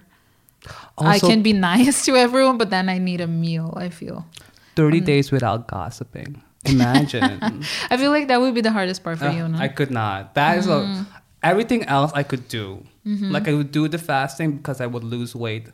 I 0.98 1.20
can 1.20 1.42
be 1.42 1.54
nice 1.72 2.06
to 2.06 2.16
everyone, 2.16 2.58
but 2.58 2.70
then 2.70 2.90
I 2.90 2.98
need 2.98 3.22
a 3.22 3.28
meal. 3.28 3.74
I 3.78 3.90
feel. 3.90 4.26
30 4.76 5.00
days 5.02 5.32
without 5.32 5.68
gossiping. 5.68 6.42
Imagine. 6.66 7.40
I 7.90 7.98
feel 7.98 8.12
like 8.12 8.28
that 8.28 8.40
would 8.42 8.54
be 8.54 8.62
the 8.62 8.72
hardest 8.72 9.04
part 9.04 9.18
for 9.18 9.26
Uh, 9.26 9.32
you. 9.34 9.48
No? 9.48 9.58
I 9.58 9.70
could 9.70 9.90
not. 9.90 10.36
That 10.36 10.58
is 10.60 10.68
a, 10.68 11.06
everything 11.42 11.84
else 11.86 12.12
I 12.14 12.22
could 12.24 12.48
do. 12.48 12.84
Mm-hmm. 13.06 13.32
Like 13.32 13.48
I 13.48 13.54
would 13.54 13.72
do 13.72 13.88
the 13.88 13.98
fasting 13.98 14.58
because 14.58 14.82
I 14.82 14.86
would 14.86 15.04
lose 15.04 15.34
weight, 15.34 15.70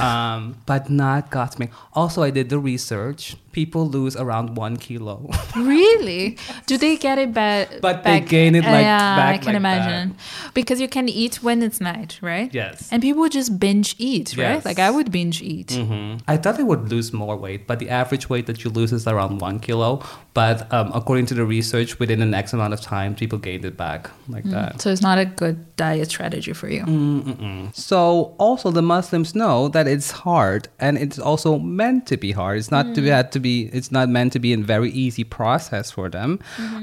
um, 0.00 0.56
but 0.66 0.90
not 0.90 1.30
cosmic. 1.30 1.70
Also, 1.92 2.22
I 2.22 2.30
did 2.30 2.48
the 2.48 2.58
research. 2.58 3.36
People 3.54 3.88
lose 3.88 4.16
around 4.16 4.56
one 4.56 4.76
kilo. 4.76 5.30
Really? 5.56 6.36
Do 6.66 6.76
they 6.76 6.96
get 6.96 7.16
it 7.18 7.32
back? 7.32 7.68
But 7.80 8.02
they 8.02 8.18
gain 8.20 8.56
it, 8.56 8.64
like, 8.64 8.82
yeah, 8.82 9.14
back 9.16 9.34
I 9.34 9.38
can 9.38 9.46
like 9.54 9.56
imagine. 9.56 10.16
Because 10.52 10.80
you 10.80 10.88
can 10.88 11.08
eat 11.08 11.36
when 11.46 11.62
it's 11.62 11.80
night, 11.80 12.18
right? 12.20 12.52
Yes. 12.52 12.88
And 12.90 13.00
people 13.00 13.28
just 13.28 13.50
binge 13.60 13.94
eat, 13.98 14.34
right? 14.36 14.54
Yes. 14.58 14.64
Like 14.64 14.80
I 14.80 14.90
would 14.90 15.12
binge 15.12 15.40
eat. 15.42 15.68
Mhm. 15.68 16.20
I 16.26 16.36
thought 16.36 16.56
they 16.56 16.64
would 16.72 16.90
lose 16.90 17.12
more 17.12 17.36
weight, 17.36 17.68
but 17.68 17.78
the 17.78 17.88
average 17.88 18.28
weight 18.28 18.46
that 18.46 18.64
you 18.64 18.70
lose 18.70 18.92
is 18.92 19.06
around 19.06 19.40
one 19.40 19.60
kilo. 19.60 20.02
But 20.34 20.58
um, 20.74 20.90
according 20.92 21.26
to 21.26 21.34
the 21.34 21.44
research, 21.44 22.00
within 22.00 22.18
the 22.18 22.26
next 22.26 22.52
amount 22.52 22.74
of 22.74 22.80
time, 22.80 23.14
people 23.14 23.38
gained 23.38 23.64
it 23.64 23.76
back 23.76 24.10
like 24.28 24.44
that. 24.50 24.80
So 24.82 24.90
it's 24.90 25.00
not 25.10 25.18
a 25.18 25.24
good 25.24 25.56
diet 25.76 26.08
strategy 26.10 26.52
for 26.52 26.68
you. 26.68 26.82
Mm-mm. 26.82 27.74
So 27.74 28.34
also 28.38 28.72
the 28.72 28.82
Muslims 28.82 29.34
know 29.36 29.68
that 29.68 29.86
it's 29.86 30.10
hard 30.10 30.66
and 30.80 30.98
it's 30.98 31.18
also 31.20 31.58
meant 31.58 32.06
to 32.08 32.16
be 32.16 32.32
hard. 32.32 32.58
It's 32.58 32.72
not 32.72 32.94
to 32.96 33.00
be 33.00 33.08
had 33.08 33.30
to 33.32 33.40
be. 33.48 33.56
It's 33.78 33.92
not 33.98 34.08
meant 34.08 34.32
to 34.32 34.40
be 34.46 34.52
a 34.52 34.60
very 34.74 34.90
easy 35.04 35.24
process 35.38 35.86
for 35.96 36.06
them, 36.16 36.30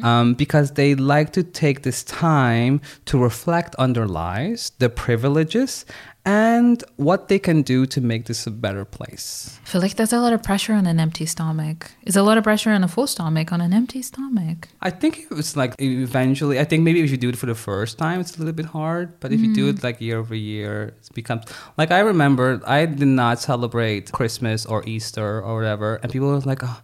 um, 0.10 0.34
because 0.44 0.68
they 0.80 0.96
like 0.96 1.30
to 1.34 1.44
take 1.44 1.78
this 1.88 2.04
time 2.04 2.80
to 3.10 3.18
reflect 3.30 3.76
on 3.84 3.94
their 3.94 4.08
lives, 4.08 4.72
their 4.80 4.94
privileges, 5.06 5.86
and 6.26 6.84
what 6.98 7.28
they 7.30 7.40
can 7.40 7.64
do 7.64 7.86
to 7.88 8.00
make 8.00 8.26
this 8.26 8.46
a 8.46 8.52
better 8.52 8.86
place. 8.86 9.60
I 9.66 9.70
feel 9.70 9.82
like 9.82 9.96
there's 9.96 10.14
a 10.14 10.20
lot 10.20 10.34
of 10.34 10.44
pressure 10.44 10.74
on 10.74 10.86
an 10.86 11.00
empty 11.00 11.26
stomach. 11.26 11.92
Is 12.04 12.16
a 12.16 12.24
lot 12.24 12.38
of 12.38 12.44
pressure 12.44 12.70
on 12.72 12.84
a 12.84 12.88
full 12.88 13.08
stomach 13.08 13.52
on 13.52 13.60
an 13.62 13.74
empty 13.74 14.02
stomach. 14.02 14.68
I 14.82 14.92
think 14.92 15.20
it 15.20 15.32
was 15.32 15.58
like 15.58 15.74
eventually. 15.80 16.60
I 16.60 16.64
think 16.64 16.84
maybe 16.84 17.02
if 17.02 17.10
you 17.10 17.18
do 17.18 17.30
it 17.30 17.38
for 17.38 17.48
the 17.48 17.56
first 17.56 17.98
time, 17.98 18.20
it's 18.20 18.36
a 18.36 18.40
little 18.40 18.54
bit 18.54 18.68
hard. 18.68 19.20
But 19.20 19.32
if 19.32 19.40
you 19.40 19.54
do 19.54 19.70
it 19.70 19.78
mm. 19.78 19.84
like 19.84 20.00
year 20.00 20.20
over 20.20 20.36
year, 20.36 20.94
it 21.04 21.10
becomes 21.14 21.46
like 21.78 21.92
I 21.92 22.00
remember 22.00 22.62
I 22.66 22.86
did 22.86 23.08
not 23.08 23.40
celebrate 23.40 24.12
Christmas 24.12 24.66
or 24.66 24.84
Easter 24.86 25.42
or 25.42 25.56
whatever, 25.56 25.96
and 26.04 26.12
people 26.12 26.28
were 26.30 26.40
like, 26.40 26.64
oh, 26.64 26.82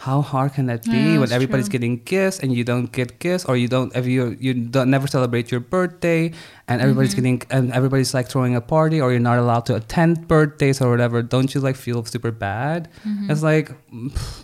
"How 0.00 0.22
hard 0.22 0.54
can 0.54 0.66
that 0.66 0.84
be 0.84 0.96
Yeah, 0.96 1.18
when 1.20 1.30
everybody's 1.30 1.68
true. 1.68 1.78
getting 1.78 2.00
gifts 2.04 2.40
and 2.40 2.52
you 2.52 2.64
don't 2.64 2.90
get 2.90 3.18
gifts, 3.20 3.44
or 3.44 3.56
you 3.56 3.68
don't 3.68 3.94
if 3.94 4.06
you 4.06 4.36
you 4.40 4.54
don't 4.54 4.90
never 4.90 5.06
celebrate 5.06 5.50
your 5.52 5.60
birthday, 5.60 6.32
and 6.68 6.80
everybody's 6.80 7.14
mm-hmm. 7.14 7.40
getting 7.40 7.42
and 7.50 7.72
everybody's 7.72 8.12
like 8.14 8.28
throwing 8.28 8.56
a 8.56 8.60
party, 8.60 9.00
or 9.00 9.12
you're 9.12 9.20
not 9.20 9.38
allowed 9.38 9.66
to 9.66 9.76
attend 9.76 10.26
birthdays 10.26 10.80
or 10.80 10.90
whatever. 10.90 11.22
Don't 11.22 11.54
you 11.54 11.60
like 11.60 11.76
feel 11.76 12.04
super 12.04 12.32
bad? 12.32 12.88
Mm-hmm. 13.06 13.30
It's 13.30 13.42
like. 13.42 13.72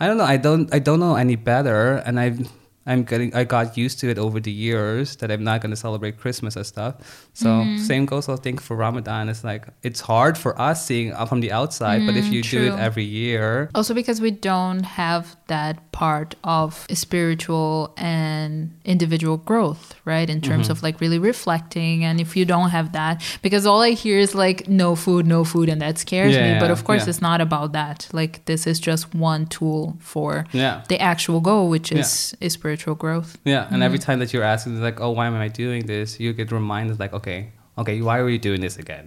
I 0.00 0.06
don't 0.08 0.16
know. 0.16 0.24
I 0.24 0.38
don't. 0.38 0.72
I 0.72 0.78
don't 0.80 0.98
know 0.98 1.16
any 1.16 1.36
better, 1.36 2.00
and 2.08 2.18
I. 2.18 2.38
I'm 2.86 3.04
getting. 3.04 3.34
I 3.34 3.44
got 3.44 3.76
used 3.76 4.00
to 4.00 4.08
it 4.08 4.18
over 4.18 4.40
the 4.40 4.50
years 4.50 5.16
that 5.16 5.30
I'm 5.30 5.44
not 5.44 5.60
going 5.60 5.70
to 5.70 5.76
celebrate 5.76 6.18
Christmas 6.18 6.56
and 6.56 6.64
stuff. 6.66 7.28
So 7.34 7.48
Mm-hmm. 7.48 7.76
same 7.76 8.06
goes. 8.06 8.28
I 8.28 8.36
think 8.36 8.60
for 8.60 8.74
Ramadan, 8.76 9.28
it's 9.28 9.44
like 9.44 9.68
it's 9.82 10.00
hard 10.00 10.38
for 10.38 10.58
us 10.60 10.84
seeing 10.86 11.12
uh, 11.12 11.26
from 11.26 11.40
the 11.40 11.52
outside, 11.52 12.06
but 12.06 12.16
if 12.16 12.32
you 12.32 12.42
do 12.42 12.64
it 12.64 12.72
Mm, 12.72 12.78
every 12.78 13.04
year, 13.04 13.68
Also 13.74 13.92
because 13.94 14.20
we 14.20 14.30
don't 14.30 14.84
have 14.84 15.36
that 15.50 15.74
part 15.92 16.34
of 16.44 16.86
spiritual 16.92 17.92
and 17.96 18.70
individual 18.84 19.36
growth, 19.50 19.84
right? 20.12 20.28
In 20.30 20.40
terms 20.40 20.66
Mm-hmm. 20.66 20.72
of 20.72 20.82
like 20.86 20.96
really 21.04 21.18
reflecting. 21.32 21.96
And 22.08 22.20
if 22.24 22.30
you 22.38 22.44
don't 22.54 22.70
have 22.70 22.88
that, 23.00 23.14
because 23.42 23.66
all 23.70 23.80
I 23.82 23.90
hear 24.04 24.18
is 24.26 24.32
like 24.34 24.58
no 24.68 24.94
food, 25.04 25.26
no 25.26 25.40
food, 25.52 25.68
and 25.72 25.80
that 25.84 25.98
scares 25.98 26.34
me. 26.34 26.50
Yeah, 26.52 26.60
But 26.62 26.70
of 26.70 26.80
course, 26.88 27.02
yeah. 27.04 27.10
it's 27.10 27.22
not 27.30 27.40
about 27.40 27.72
that. 27.80 28.08
Like 28.20 28.44
this 28.50 28.66
is 28.66 28.78
just 28.90 29.04
one 29.14 29.42
tool 29.56 29.82
for 30.00 30.30
yeah, 30.52 30.74
the 30.88 30.98
actual 31.12 31.40
goal, 31.40 31.68
which 31.74 31.88
is, 31.92 32.34
is 32.40 32.52
spiritual 32.60 32.94
growth. 33.04 33.30
yeah. 33.44 33.68
And 33.72 33.82
every 33.82 33.98
time 34.06 34.18
that 34.22 34.32
you're 34.32 34.48
asking, 34.54 34.80
like, 34.88 34.98
oh, 35.04 35.10
why 35.16 35.26
am 35.30 35.34
I 35.34 35.48
doing 35.48 35.82
this? 35.86 36.18
You 36.22 36.32
get 36.32 36.48
reminded, 36.52 36.98
like, 37.04 37.12
okay, 37.20 37.40
okay, 37.80 37.96
why 38.06 38.16
are 38.22 38.28
you 38.34 38.38
doing 38.48 38.60
this 38.66 38.76
again? 38.84 39.06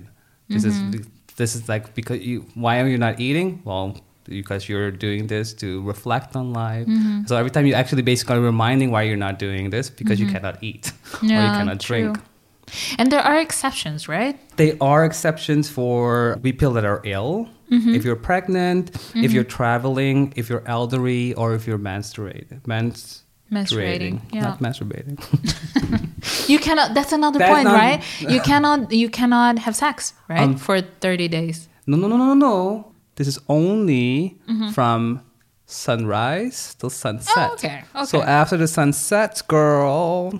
This 0.54 0.64
is 0.70 0.76
this 1.40 1.52
is 1.58 1.62
like 1.74 1.84
because 2.00 2.20
you. 2.30 2.38
Why 2.64 2.74
are 2.82 2.90
you 2.94 3.00
not 3.08 3.20
eating? 3.28 3.62
Well. 3.66 3.88
Because 4.26 4.70
you're 4.70 4.90
doing 4.92 5.28
this 5.28 5.54
to 5.56 5.82
reflect 5.84 6.36
on 6.36 6.54
life. 6.54 6.88
So 7.28 7.36
every 7.36 7.52
time 7.52 7.66
you 7.66 7.74
actually 7.74 8.04
basically 8.04 8.40
reminding 8.40 8.90
why 8.92 9.02
you're 9.04 9.18
not 9.28 9.38
doing 9.40 9.70
this 9.70 9.90
because 9.90 10.20
you 10.20 10.28
cannot 10.28 10.56
eat 10.64 10.92
or 11.22 11.26
you 11.26 11.30
Yeah, 11.34 11.58
cannot 11.58 11.80
drink. 11.80 12.16
true. 12.18 12.24
And 12.98 13.12
there 13.12 13.20
are 13.20 13.38
exceptions, 13.40 14.08
right? 14.08 14.36
They 14.58 14.78
are 14.80 15.04
exceptions 15.06 15.70
for 15.70 16.38
people 16.42 16.72
that 16.74 16.86
are 16.86 17.02
ill. 17.04 17.50
Mm-hmm. 17.70 17.94
If 17.96 18.06
you're 18.06 18.16
pregnant, 18.16 18.92
if 19.16 19.32
you're 19.34 19.44
traveling, 19.60 20.32
if 20.36 20.50
you're 20.50 20.64
elderly, 20.68 21.34
or 21.34 21.54
if 21.56 21.68
you're 21.68 21.78
menstruating. 21.92 22.62
Menstruating, 23.52 24.22
yeah. 24.32 24.42
Not 24.42 24.60
masturbating. 24.60 25.20
You 26.48 26.58
cannot. 26.60 26.94
That's 26.94 27.12
another 27.12 27.40
That's 27.40 27.52
point, 27.54 27.66
not- 27.66 27.76
right? 27.76 28.02
You 28.34 28.40
cannot. 28.42 28.92
You 28.92 29.10
cannot 29.10 29.60
have 29.60 29.76
sex, 29.76 30.14
right? 30.30 30.40
Um, 30.42 30.56
For 30.58 30.82
thirty 30.82 31.28
days. 31.28 31.68
no, 31.86 31.98
no, 31.98 32.08
no, 32.08 32.18
no, 32.18 32.34
no. 32.34 32.93
This 33.16 33.28
is 33.28 33.40
only 33.48 34.38
Mm-hmm. 34.48 34.70
from 34.72 35.22
sunrise 35.66 36.76
till 36.80 36.90
sunset. 36.90 37.36
Oh, 37.38 37.54
okay, 37.54 37.84
So 38.06 38.22
after 38.22 38.58
the 38.58 38.68
sunset, 38.68 39.42
girl, 39.48 40.40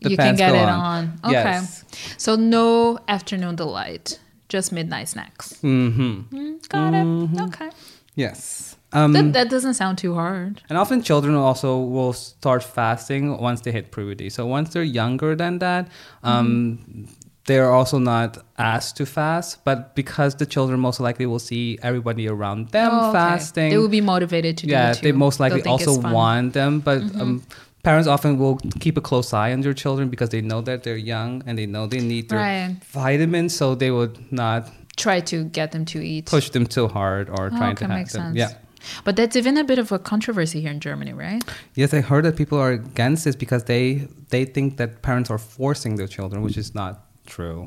you 0.00 0.16
can 0.16 0.36
get 0.36 0.54
it 0.54 0.68
on. 0.68 0.68
on. 0.68 1.20
Okay. 1.24 1.32
Yes. 1.32 1.84
So 2.16 2.36
no 2.36 2.98
afternoon 3.08 3.56
delight, 3.56 4.18
just 4.48 4.72
midnight 4.72 5.08
snacks. 5.08 5.54
Mm-hmm. 5.62 6.36
Mm, 6.36 6.68
got 6.68 6.94
it. 6.94 7.42
Okay. 7.48 7.70
Yes. 8.14 8.76
Um, 8.92 9.12
That, 9.12 9.32
that 9.34 9.50
doesn't 9.50 9.74
sound 9.74 9.98
too 9.98 10.14
hard. 10.14 10.62
And 10.68 10.76
often 10.78 11.02
children 11.02 11.34
also 11.36 11.78
will 11.78 12.12
start 12.12 12.62
fasting 12.64 13.38
once 13.38 13.60
they 13.60 13.70
hit 13.72 13.92
puberty. 13.92 14.30
So 14.30 14.46
once 14.46 14.72
they're 14.72 14.82
younger 14.82 15.36
than 15.36 15.58
that, 15.60 15.88
um, 16.24 17.06
they're 17.46 17.70
also 17.72 17.98
not 17.98 18.38
asked 18.58 18.96
to 18.98 19.06
fast. 19.06 19.64
But 19.64 19.94
because 19.94 20.34
the 20.36 20.46
children 20.46 20.78
most 20.80 21.00
likely 21.00 21.26
will 21.26 21.38
see 21.38 21.78
everybody 21.82 22.28
around 22.28 22.68
them 22.70 22.90
Oh, 22.92 23.08
okay. 23.10 23.18
fasting, 23.18 23.70
They 23.70 23.78
will 23.78 23.88
be 23.88 24.00
motivated 24.00 24.58
to 24.58 24.66
yeah, 24.66 24.86
do 24.86 24.90
it 24.92 24.94
too. 25.00 25.02
they 25.06 25.12
most 25.12 25.40
likely 25.40 25.62
also. 25.62 25.96
Mm-hmm. 25.96 26.12
want 26.12 26.52
them. 26.54 26.80
But 26.80 27.02
um, 27.20 27.42
parents 27.82 28.06
often 28.08 28.38
will 28.38 28.56
keep 28.78 28.96
a 28.98 29.00
close 29.00 29.32
eye 29.32 29.52
on 29.52 29.62
their 29.62 29.74
children 29.74 30.08
because 30.10 30.28
they 30.28 30.40
know 30.42 30.60
that 30.62 30.82
they're 30.84 30.96
young 31.14 31.42
and 31.46 31.56
they 31.58 31.66
know 31.66 31.86
they 31.86 32.00
need 32.00 32.28
their 32.28 32.38
Right. 32.38 32.76
vitamins. 32.92 33.54
So 33.56 33.74
they 33.74 33.90
would 33.90 34.30
not 34.32 34.70
Try 34.96 35.20
to 35.20 35.44
get 35.44 35.72
them 35.72 35.84
to 35.86 35.98
eat. 36.04 36.26
push 36.26 36.50
them 36.50 36.66
too 36.66 36.86
hard 36.88 37.30
or 37.30 37.46
Oh, 37.46 37.48
trying 37.50 37.72
okay, 37.72 37.86
to 37.86 37.90
have 37.92 37.98
makes 38.00 38.12
them. 38.12 38.34
sense. 38.34 38.36
Yeah. 38.36 38.50
But 39.04 39.16
that's 39.16 39.34
even 39.36 39.56
a 39.58 39.64
bit 39.64 39.78
of 39.78 39.92
a 39.92 39.98
controversy 39.98 40.60
here 40.62 40.70
in 40.70 40.80
Germany, 40.80 41.12
right? 41.12 41.42
Yes, 41.74 41.92
I 41.94 42.00
heard 42.00 42.24
that 42.26 42.36
people 42.36 42.58
are 42.58 42.72
against 42.72 43.24
this 43.24 43.36
because 43.36 43.64
they 43.64 44.08
they 44.30 44.44
think 44.44 44.76
that 44.76 45.02
parents 45.02 45.30
are 45.30 45.38
forcing 45.38 45.96
their 45.96 46.06
children, 46.08 46.42
which 46.42 46.56
is 46.56 46.74
not 46.74 46.92
true 47.36 47.58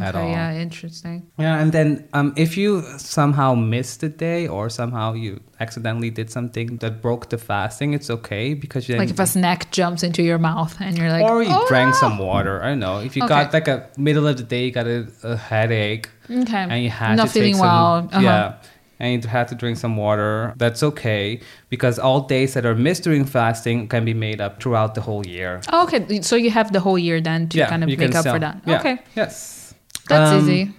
at 0.00 0.14
Okay, 0.14 0.24
all. 0.24 0.30
yeah, 0.36 0.52
interesting. 0.66 1.18
Yeah, 1.38 1.60
and 1.62 1.72
then 1.72 1.88
um, 2.12 2.28
if 2.36 2.56
you 2.60 2.70
somehow 2.98 3.54
missed 3.54 4.02
a 4.02 4.08
day 4.26 4.46
or 4.46 4.68
somehow 4.70 5.14
you 5.24 5.40
accidentally 5.58 6.10
did 6.10 6.28
something 6.30 6.76
that 6.82 7.00
broke 7.02 7.24
the 7.32 7.38
fasting, 7.38 7.94
it's 7.96 8.10
okay 8.18 8.54
because 8.54 8.82
you 8.88 8.96
Like 8.98 9.10
if 9.16 9.18
a 9.18 9.26
snack 9.26 9.60
jumps 9.78 10.02
into 10.02 10.22
your 10.22 10.38
mouth 10.38 10.76
and 10.80 10.92
you're 10.98 11.10
like, 11.16 11.24
or 11.24 11.42
you 11.42 11.50
"Oh, 11.58 11.64
drank 11.68 11.94
some 12.04 12.18
water. 12.18 12.62
I 12.62 12.68
don't 12.70 12.80
know. 12.86 12.98
If 13.08 13.16
you 13.16 13.24
Okay. 13.24 13.34
got 13.34 13.52
like 13.58 13.68
a 13.68 13.88
middle 13.96 14.26
of 14.30 14.36
the 14.36 14.46
day, 14.54 14.62
you 14.66 14.72
got 14.80 14.86
a, 14.86 15.08
a 15.24 15.36
headache, 15.50 16.06
Okay. 16.30 16.64
and 16.70 16.78
you 16.84 16.90
had 16.90 17.16
Not 17.16 17.28
to 17.28 17.32
feeling 17.32 17.54
take 17.54 17.62
some, 17.64 17.72
well. 17.72 18.08
Uh-huh. 18.12 18.20
yeah, 18.28 18.54
and 18.98 19.22
you 19.22 19.28
have 19.28 19.48
to 19.48 19.54
drink 19.54 19.76
some 19.78 19.96
water. 19.96 20.54
That's 20.56 20.82
okay 20.82 21.40
because 21.68 21.98
all 21.98 22.20
days 22.22 22.54
that 22.54 22.64
are 22.66 22.74
missed 22.74 23.04
during 23.04 23.24
fasting 23.24 23.88
can 23.88 24.04
be 24.04 24.14
made 24.14 24.40
up 24.40 24.62
throughout 24.62 24.94
the 24.94 25.00
whole 25.02 25.26
year. 25.26 25.60
Oh, 25.72 25.84
okay, 25.84 26.20
so 26.22 26.36
you 26.36 26.50
have 26.50 26.72
the 26.72 26.80
whole 26.80 26.98
year 26.98 27.20
then 27.20 27.48
to 27.50 27.66
kind 27.66 27.82
of 27.84 27.88
make 27.88 28.14
up 28.14 28.24
for 28.26 28.38
that. 28.38 28.62
yeah, 28.66 28.78
Okay, 28.80 28.98
Yes. 29.14 29.74
that's 30.08 30.32
Um, 30.32 30.40
easy. 30.40 30.72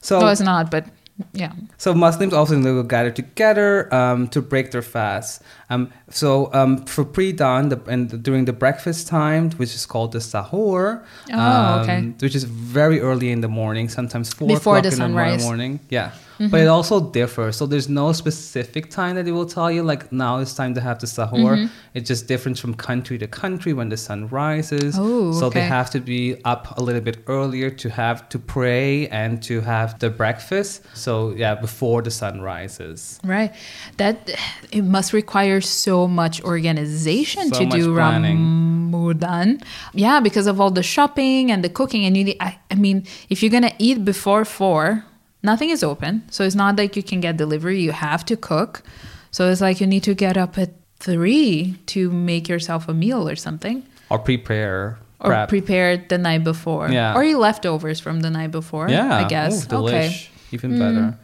So 0.00 0.20
no, 0.20 0.28
it's 0.28 0.40
not, 0.40 0.70
but 0.70 0.84
yeah. 1.32 1.52
So 1.78 1.94
Muslims 1.94 2.32
also 2.34 2.60
will 2.60 2.82
gather 2.82 3.10
together 3.10 3.92
um, 3.92 4.28
to 4.28 4.42
break 4.42 4.70
their 4.70 4.82
fast. 4.82 5.42
Um, 5.70 5.90
so 6.10 6.52
um, 6.52 6.84
for 6.84 7.04
pre-dawn 7.04 7.70
the, 7.70 7.80
and 7.88 8.22
during 8.22 8.44
the 8.44 8.52
breakfast 8.52 9.08
time, 9.08 9.50
which 9.52 9.74
is 9.74 9.86
called 9.86 10.12
the 10.12 10.18
sahur, 10.18 11.02
Oh, 11.32 11.38
um, 11.38 11.80
okay. 11.80 12.00
which 12.20 12.34
is 12.34 12.44
very 12.44 13.00
early 13.00 13.30
in 13.32 13.40
the 13.40 13.48
morning, 13.48 13.88
sometimes 13.88 14.32
four 14.32 14.46
Before 14.46 14.76
o'clock 14.78 14.82
the 14.82 14.88
in 14.88 14.90
the 14.92 14.96
sunrise. 14.96 15.42
Morning. 15.42 15.80
Yeah, 15.88 16.12
but 16.38 16.60
it 16.60 16.66
also 16.66 17.10
differs. 17.10 17.56
So 17.56 17.66
there's 17.66 17.88
no 17.88 18.12
specific 18.12 18.90
time 18.90 19.16
that 19.16 19.26
it 19.26 19.32
will 19.32 19.46
tell 19.46 19.70
you. 19.70 19.82
Like 19.82 20.12
now 20.12 20.38
it's 20.38 20.54
time 20.54 20.74
to 20.74 20.80
have 20.80 20.98
the 20.98 21.06
sahur. 21.06 21.56
Mm-hmm. 21.56 21.66
It's 21.94 22.08
just 22.08 22.26
different 22.26 22.58
from 22.58 22.74
country 22.74 23.18
to 23.18 23.26
country 23.26 23.72
when 23.72 23.88
the 23.88 23.96
sun 23.96 24.28
rises. 24.28 24.96
Oh, 24.98 25.32
so 25.32 25.50
they 25.50 25.62
have 25.62 25.90
to 25.90 26.00
be 26.00 26.36
up 26.44 26.76
a 26.78 26.82
little 26.82 27.00
bit 27.00 27.18
earlier 27.26 27.70
to 27.70 27.90
have 27.90 28.28
to 28.30 28.38
pray 28.38 29.08
and 29.08 29.42
to 29.44 29.60
have 29.60 29.98
the 29.98 30.10
breakfast. 30.10 30.82
So 30.94 31.32
yeah, 31.36 31.54
before 31.54 32.02
the 32.02 32.10
sun 32.10 32.40
rises. 32.40 33.20
Right. 33.24 33.52
That 33.96 34.30
it 34.72 34.82
must 34.82 35.12
require 35.12 35.60
so 35.60 36.06
much 36.06 36.42
organization 36.42 37.48
So 37.48 37.60
to 37.60 37.66
much 37.66 37.80
do 37.80 37.94
planning. 37.94 38.66
Ramadan. 38.92 39.60
Yeah, 39.94 40.20
because 40.20 40.46
of 40.46 40.60
all 40.60 40.70
the 40.70 40.82
shopping 40.82 41.50
and 41.50 41.62
the 41.62 41.68
cooking. 41.68 42.04
And 42.04 42.16
you 42.16 42.24
need, 42.24 42.36
I, 42.40 42.58
I 42.70 42.74
mean, 42.74 43.06
if 43.28 43.42
you're 43.42 43.50
gonna 43.50 43.74
eat 43.78 44.04
before 44.04 44.44
four, 44.44 45.04
nothing 45.46 45.70
is 45.70 45.82
open. 45.82 46.22
So 46.30 46.44
it's 46.44 46.54
not 46.56 46.76
like 46.76 46.96
you 46.96 47.02
can 47.02 47.20
get 47.20 47.36
delivery. 47.38 47.80
You 47.80 47.92
have 47.92 48.24
to 48.26 48.36
cook. 48.36 48.82
So 49.30 49.48
it's 49.50 49.60
like 49.62 49.80
you 49.80 49.86
need 49.86 50.02
to 50.04 50.14
get 50.14 50.36
up 50.36 50.58
at 50.58 50.70
three 50.98 51.76
to 51.86 52.10
make 52.10 52.48
yourself 52.48 52.88
a 52.88 52.94
meal 52.94 53.28
or 53.28 53.36
something. 53.36 53.82
Or 54.10 54.18
prepare. 54.18 54.98
Or 55.20 55.30
prep. 55.30 55.48
prepare 55.48 55.96
the 55.96 56.18
night 56.18 56.44
before. 56.44 56.90
Yeah. 56.90 57.14
Or 57.16 57.24
your 57.24 57.38
leftovers 57.38 58.00
from 58.00 58.20
the 58.20 58.30
night 58.30 58.50
before. 58.50 58.88
yeah. 58.90 59.16
I 59.16 59.24
guess. 59.28 59.64
Ooh, 59.72 59.76
okay. 59.86 60.08
Mm. 60.08 60.28
Even 60.52 60.78
better. 60.78 61.16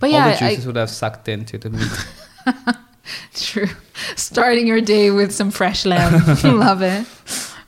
But 0.00 0.06
All 0.08 0.12
yeah, 0.12 0.34
the 0.34 0.44
I, 0.44 0.48
juices 0.50 0.66
would 0.66 0.76
have 0.76 0.90
sucked 0.90 1.28
into 1.28 1.56
the 1.58 1.70
meat. 1.70 2.06
True. 3.34 3.68
Starting 4.16 4.66
your 4.66 4.80
day 4.80 5.10
with 5.10 5.32
some 5.32 5.50
fresh 5.50 5.86
lamb. 5.86 6.12
love 6.58 6.82
it. 6.82 7.06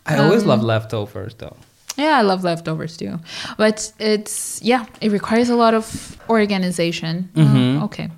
I 0.06 0.18
always 0.18 0.42
Um, 0.42 0.48
love 0.48 0.62
leftovers 0.62 1.34
though. 1.34 1.56
Yeah, 1.96 2.18
I 2.18 2.22
love 2.22 2.44
leftovers 2.44 2.96
too. 2.96 3.18
But 3.56 3.92
it's, 3.98 4.60
yeah, 4.62 4.86
it 5.00 5.10
requires 5.12 5.48
a 5.50 5.56
lot 5.56 5.74
of 5.74 6.18
organization. 6.28 7.30
Mm-hmm. 7.34 7.82
Uh, 7.82 7.84
okay. 7.86 8.10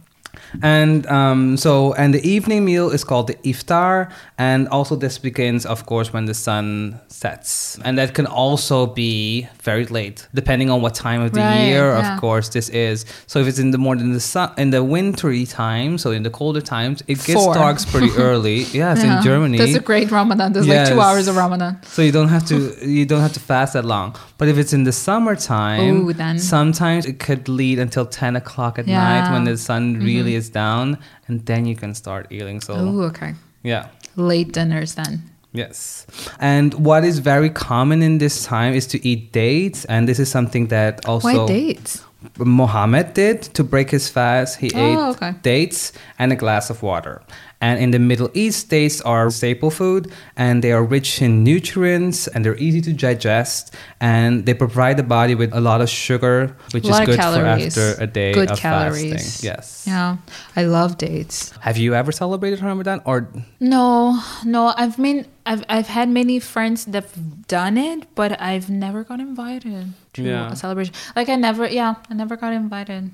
And 0.62 1.06
um, 1.06 1.56
so, 1.56 1.94
and 1.94 2.12
the 2.12 2.22
evening 2.28 2.64
meal 2.64 2.90
is 2.90 3.04
called 3.04 3.28
the 3.28 3.34
iftar, 3.50 4.10
and 4.36 4.68
also 4.68 4.96
this 4.96 5.18
begins, 5.18 5.64
of 5.64 5.86
course, 5.86 6.12
when 6.12 6.26
the 6.26 6.34
sun 6.34 7.00
sets, 7.08 7.78
and 7.84 7.96
that 7.98 8.12
can 8.14 8.26
also 8.26 8.86
be 8.86 9.48
very 9.62 9.86
late, 9.86 10.26
depending 10.34 10.68
on 10.70 10.82
what 10.82 10.94
time 10.94 11.22
of 11.22 11.32
the 11.32 11.40
Right, 11.40 11.64
year. 11.68 11.86
yeah. 11.86 12.14
Of 12.14 12.20
course, 12.20 12.48
this 12.50 12.68
is. 12.68 13.04
So, 13.26 13.38
if 13.40 13.46
it's 13.46 13.58
in 13.58 13.70
the 13.70 13.78
morning, 13.78 14.06
in 14.06 14.12
the 14.12 14.20
sun, 14.20 14.50
in 14.58 14.70
the 14.70 14.82
wintry 14.84 15.46
time, 15.46 15.96
so 15.98 16.10
in 16.10 16.22
the 16.22 16.30
colder 16.30 16.60
times, 16.60 17.02
it 17.06 17.18
gets 17.24 17.32
Four. 17.34 17.54
dark 17.54 17.78
pretty 17.86 18.10
early. 18.28 18.64
Yes, 18.72 19.02
Yeah. 19.02 19.16
in 19.18 19.22
Germany. 19.22 19.58
That's 19.58 19.74
a 19.74 19.80
great 19.80 20.10
Ramadan. 20.10 20.52
There's 20.52 20.68
like 20.68 20.88
two 20.88 21.00
hours 21.00 21.28
of 21.28 21.36
Ramadan. 21.36 21.78
So 21.86 22.02
you 22.02 22.12
don't 22.12 22.28
have 22.28 22.44
to 22.46 22.56
you 22.86 23.06
don't 23.06 23.20
have 23.22 23.32
to 23.34 23.40
fast 23.40 23.72
that 23.72 23.84
long. 23.84 24.14
But 24.38 24.48
if 24.48 24.58
it's 24.58 24.72
in 24.72 24.84
the 24.84 24.92
summertime, 24.92 26.08
Ooh, 26.08 26.38
sometimes 26.38 27.06
it 27.06 27.18
could 27.20 27.48
lead 27.48 27.78
until 27.78 28.04
ten 28.06 28.36
o'clock 28.36 28.78
at 28.78 28.86
Yeah. 28.86 28.98
Mm-hmm. 29.00 29.24
night 29.24 29.32
when 29.32 29.44
the 29.44 29.56
sun 29.56 29.98
really 30.00 30.34
is 30.34 30.41
down, 30.48 30.98
and 31.28 31.44
then 31.46 31.66
you 31.66 31.76
can 31.76 31.94
start 31.94 32.26
eating. 32.30 32.60
So 32.60 32.74
Oh, 32.74 33.02
okay. 33.02 33.34
yeah. 33.62 33.88
Late 34.16 34.52
dinners 34.52 34.94
then. 34.94 35.22
Yes. 35.52 36.06
And 36.40 36.72
what 36.74 37.04
is 37.04 37.18
very 37.18 37.50
common 37.50 38.02
in 38.02 38.18
this 38.18 38.44
time 38.44 38.72
is 38.74 38.86
to 38.88 39.06
eat 39.06 39.32
dates. 39.32 39.84
And 39.84 40.08
this 40.08 40.18
is 40.18 40.30
something 40.30 40.68
that 40.68 41.04
also 41.06 41.44
Why 41.44 41.46
dates? 41.46 42.02
Muhammad 42.38 43.14
did 43.14 43.42
to 43.54 43.64
break 43.64 43.90
his 43.90 44.08
fast. 44.08 44.58
He 44.60 44.70
Oh, 44.74 44.78
ate 44.84 44.98
okay. 45.16 45.34
dates 45.42 45.92
and 46.18 46.32
a 46.32 46.36
glass 46.36 46.70
of 46.70 46.82
water. 46.82 47.22
And 47.60 47.78
in 47.78 47.92
the 47.92 48.00
Middle 48.00 48.28
East, 48.34 48.70
dates 48.70 49.00
are 49.02 49.30
staple 49.30 49.70
food 49.70 50.10
and 50.36 50.64
they 50.64 50.72
are 50.72 50.82
rich 50.82 51.22
in 51.22 51.44
nutrients 51.44 52.26
and 52.26 52.44
they're 52.44 52.56
easy 52.58 52.80
to 52.80 52.92
digest 52.92 53.72
and 54.00 54.46
they 54.46 54.54
provide 54.54 54.96
the 54.96 55.04
body 55.04 55.36
with 55.36 55.54
a 55.54 55.60
lot 55.60 55.80
of 55.80 55.88
sugar, 55.88 56.56
which 56.72 56.88
is 56.88 56.98
good 57.06 57.16
calories. 57.16 57.74
for 57.74 57.80
after 57.80 58.02
a 58.02 58.06
day 58.08 58.32
Good 58.32 58.50
of 58.50 58.58
calories. 58.58 59.12
fasting. 59.12 59.46
Yes. 59.50 59.84
Yeah. 59.86 60.16
I 60.56 60.62
love 60.64 60.98
dates. 60.98 61.52
Have 61.60 61.78
you 61.78 61.94
ever 61.94 62.10
celebrated 62.10 62.60
Ramadan 62.60 63.00
or 63.04 63.28
No, 63.60 64.18
no. 64.44 64.74
I've 64.76 64.98
mean 64.98 65.26
I've 65.46 65.62
I've 65.68 65.86
had 65.86 66.08
many 66.08 66.40
friends 66.40 66.84
that've 66.86 67.46
done 67.46 67.78
it, 67.78 68.08
but 68.16 68.40
I've 68.42 68.68
never 68.70 69.04
got 69.04 69.20
invited 69.20 69.94
to 70.14 70.22
Yeah. 70.22 70.52
a 70.52 70.56
celebration. 70.56 70.94
Like 71.16 71.28
I 71.28 71.36
never, 71.36 71.66
yeah, 71.66 71.94
I 72.10 72.14
never 72.14 72.36
got 72.36 72.52
invited. 72.52 73.10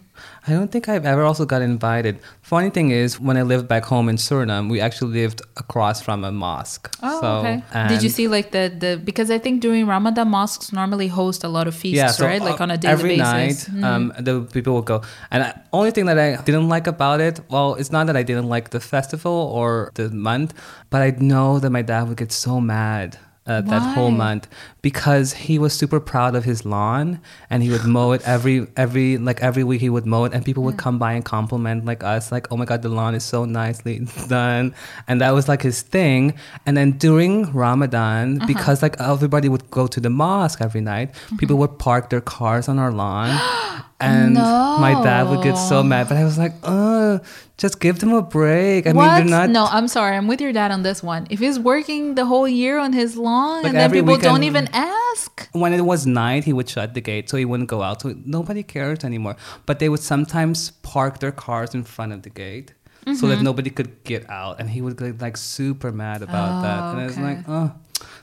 I 0.48 0.50
don't 0.50 0.70
think 0.72 0.88
I've 0.88 1.06
ever 1.06 1.22
also 1.22 1.44
got 1.46 1.62
invited. 1.62 2.18
Funny 2.42 2.70
thing 2.70 2.90
is, 2.90 3.20
when 3.20 3.36
I 3.36 3.42
lived 3.42 3.68
back 3.68 3.84
home 3.84 4.08
in 4.08 4.16
Suriname, 4.16 4.68
we 4.68 4.80
actually 4.80 5.12
lived 5.22 5.42
across 5.56 6.00
from 6.02 6.24
a 6.24 6.32
mosque. 6.32 6.90
Oh, 7.02 7.20
So, 7.20 7.26
okay. 7.38 7.62
Did 7.88 8.02
you 8.02 8.08
see 8.08 8.26
like 8.26 8.50
the 8.50 8.64
the 8.82 8.90
because 9.02 9.30
I 9.30 9.38
think 9.38 9.60
during 9.62 9.86
Ramadan 9.86 10.28
mosques 10.28 10.72
normally 10.72 11.06
host 11.08 11.44
a 11.44 11.48
lot 11.48 11.68
of 11.68 11.74
feasts, 11.74 11.96
Yeah, 12.02 12.10
so 12.10 12.26
right? 12.26 12.42
Like 12.42 12.60
uh, 12.60 12.64
on 12.64 12.70
a 12.72 12.76
daily 12.78 12.92
every 12.92 13.16
basis. 13.16 13.68
night, 13.68 13.84
um, 13.84 14.12
the 14.18 14.40
people 14.52 14.72
will 14.74 14.82
go. 14.82 15.02
And 15.30 15.44
I, 15.44 15.50
only 15.72 15.92
thing 15.92 16.06
that 16.06 16.18
I 16.18 16.42
didn't 16.42 16.68
like 16.68 16.86
about 16.88 17.20
it, 17.20 17.38
well, 17.48 17.74
it's 17.74 17.92
not 17.92 18.06
that 18.08 18.16
I 18.16 18.24
didn't 18.24 18.48
like 18.48 18.70
the 18.70 18.80
festival 18.80 19.36
or 19.54 19.92
the 19.94 20.10
month, 20.10 20.50
but 20.90 21.00
I 21.02 21.10
know 21.20 21.60
that 21.60 21.70
my 21.70 21.82
dad 21.82 22.08
would 22.08 22.16
get 22.18 22.32
so 22.32 22.60
mad. 22.60 23.18
Uh, 23.48 23.62
that 23.72 23.80
whole 23.94 24.10
month 24.10 24.44
because 24.82 25.28
he 25.48 25.58
was 25.58 25.72
super 25.72 26.00
proud 26.00 26.36
of 26.36 26.44
his 26.44 26.60
lawn 26.66 27.18
and 27.48 27.62
he 27.64 27.70
would 27.72 27.86
mow 27.96 28.12
it 28.12 28.20
every 28.34 28.66
every 28.76 29.16
like 29.28 29.40
every 29.40 29.64
week 29.64 29.80
he 29.80 29.88
would 29.94 30.04
mow 30.04 30.24
it 30.26 30.32
and 30.34 30.44
people 30.44 30.62
would 30.66 30.76
come 30.76 30.98
by 31.04 31.12
and 31.16 31.24
compliment 31.24 31.78
like 31.90 32.04
us 32.04 32.30
like 32.30 32.44
oh 32.52 32.56
my 32.60 32.66
god 32.70 32.82
the 32.82 32.90
lawn 32.98 33.14
is 33.14 33.24
so 33.24 33.46
nicely 33.46 33.94
done 34.28 34.74
and 35.08 35.20
that 35.22 35.32
was 35.38 35.48
like 35.48 35.62
his 35.62 35.80
thing 35.96 36.34
and 36.66 36.76
then 36.76 36.88
during 37.06 37.32
Uh-huh. 37.46 37.58
Ramadan 37.64 38.26
because 38.46 38.82
like 38.86 38.96
everybody 39.00 39.48
would 39.48 39.66
go 39.70 39.86
to 39.94 39.98
the 40.06 40.10
mosque 40.10 40.60
every 40.60 40.82
night 40.92 41.08
people 41.40 41.56
Mm-hmm. 41.56 41.60
would 41.72 41.78
park 41.88 42.10
their 42.12 42.20
cars 42.36 42.68
on 42.68 42.76
our 42.78 42.92
lawn 42.92 43.32
and 44.00 44.34
my 44.34 44.92
dad 45.02 45.28
would 45.28 45.42
get 45.42 45.56
so 45.56 45.82
mad 45.82 46.08
but 46.08 46.16
I 46.16 46.24
was 46.24 46.38
like 46.38 46.52
oh 46.62 47.18
just 47.56 47.80
give 47.80 47.98
them 47.98 48.12
a 48.12 48.22
break 48.22 48.86
I 48.86 48.92
what? 48.92 49.04
mean 49.18 49.26
they're 49.26 49.38
not 49.40 49.50
no, 49.50 49.64
I'm 49.64 49.88
sorry. 49.88 50.16
I'm 50.16 50.28
with 50.28 50.40
your 50.40 50.52
dad 50.52 50.70
on 50.70 50.82
this 50.84 51.02
one. 51.02 51.26
If 51.30 51.40
he's 51.40 51.58
working 51.58 52.14
the 52.14 52.24
whole 52.24 52.46
year 52.46 52.78
on 52.78 52.92
his 52.92 53.16
lawn 53.16 53.64
Like 53.64 53.72
and 53.72 53.76
then 53.76 53.90
people 53.90 54.16
don't 54.16 54.44
even 54.44 54.68
ask. 54.72 55.48
when 55.52 55.72
it 55.72 55.80
was 55.80 56.06
night, 56.06 56.44
he 56.44 56.52
would 56.52 56.68
shut 56.68 56.94
the 56.94 57.00
gate 57.00 57.28
so 57.28 57.36
he 57.36 57.44
wouldn't 57.44 57.68
go 57.68 57.82
out. 57.82 58.02
So 58.02 58.14
nobody 58.24 58.62
cares 58.62 59.02
anymore. 59.02 59.34
But 59.66 59.80
they 59.80 59.88
would 59.88 59.98
sometimes 60.00 60.70
park 60.82 61.18
their 61.18 61.32
cars 61.32 61.74
in 61.74 61.82
front 61.82 62.12
of 62.12 62.22
the 62.22 62.30
gate 62.30 62.74
so 63.04 63.10
Mm-hmm. 63.10 63.28
that 63.30 63.42
nobody 63.42 63.70
could 63.70 64.04
get 64.04 64.28
out. 64.30 64.60
And 64.60 64.70
he 64.70 64.80
would 64.80 64.96
get 64.96 65.20
like 65.20 65.36
super 65.36 65.90
mad 65.90 66.22
about 66.22 66.62
that. 66.62 66.80
Oh, 66.84 66.90
And 66.92 67.00
I 67.00 67.04
was 67.06 67.14
okay. 67.14 67.22
like, 67.24 67.38
oh, 67.48 67.72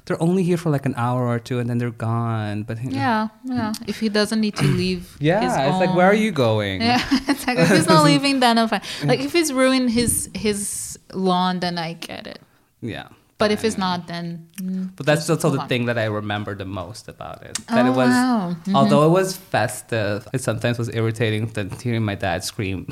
they're 0.05 0.21
only 0.21 0.43
here 0.43 0.57
for 0.57 0.69
like 0.69 0.85
an 0.85 0.93
hour 0.97 1.27
or 1.27 1.39
two 1.39 1.59
and 1.59 1.69
then 1.69 1.77
they're 1.79 1.89
gone. 1.91 2.63
But 2.63 2.77
Yeah, 2.83 3.29
yeah. 3.43 3.73
If 3.87 3.99
he 3.99 4.09
doesn't 4.09 4.39
need 4.39 4.55
to 4.57 4.65
leave. 4.65 5.17
yeah, 5.19 5.41
it's 5.67 5.79
like, 5.79 5.95
where 5.95 6.05
are 6.07 6.13
you 6.13 6.31
going? 6.31 6.81
Yeah, 6.81 7.01
it's 7.27 7.45
like 7.47 7.57
if 7.57 7.69
he's 7.69 7.87
not 7.87 8.03
leaving, 8.11 8.39
then 8.39 8.57
I'm 8.57 8.67
fine. 8.67 8.81
Like 9.03 9.19
if 9.19 9.33
he's 9.33 9.51
ruined 9.51 9.89
his 9.91 10.29
his 10.33 10.97
lawn, 11.13 11.59
then 11.59 11.77
I 11.77 11.93
get 11.93 12.27
it. 12.27 12.39
Yeah. 12.81 13.07
But 13.37 13.51
if 13.51 13.65
it's 13.65 13.77
not, 13.77 14.07
then. 14.07 14.47
mm, 14.61 14.95
But 14.95 15.05
that's 15.05 15.29
also 15.29 15.49
the 15.49 15.59
on. 15.59 15.67
thing 15.67 15.87
that 15.87 15.97
I 15.99 16.05
remember 16.05 16.55
the 16.55 16.63
most 16.63 17.09
about 17.09 17.43
it. 17.43 17.57
That 17.67 17.85
it 17.85 17.89
Oh, 17.89 17.91
was, 17.91 18.07
wow. 18.07 18.55
Mhm. 18.63 18.75
although 18.75 19.03
it 19.07 19.09
was 19.11 19.35
festive, 19.35 20.25
it 20.31 20.39
sometimes 20.39 20.77
was 20.79 20.87
irritating 20.95 21.47
than 21.51 21.69
hearing 21.83 22.05
my 22.05 22.15
dad 22.15 22.45
scream. 22.45 22.87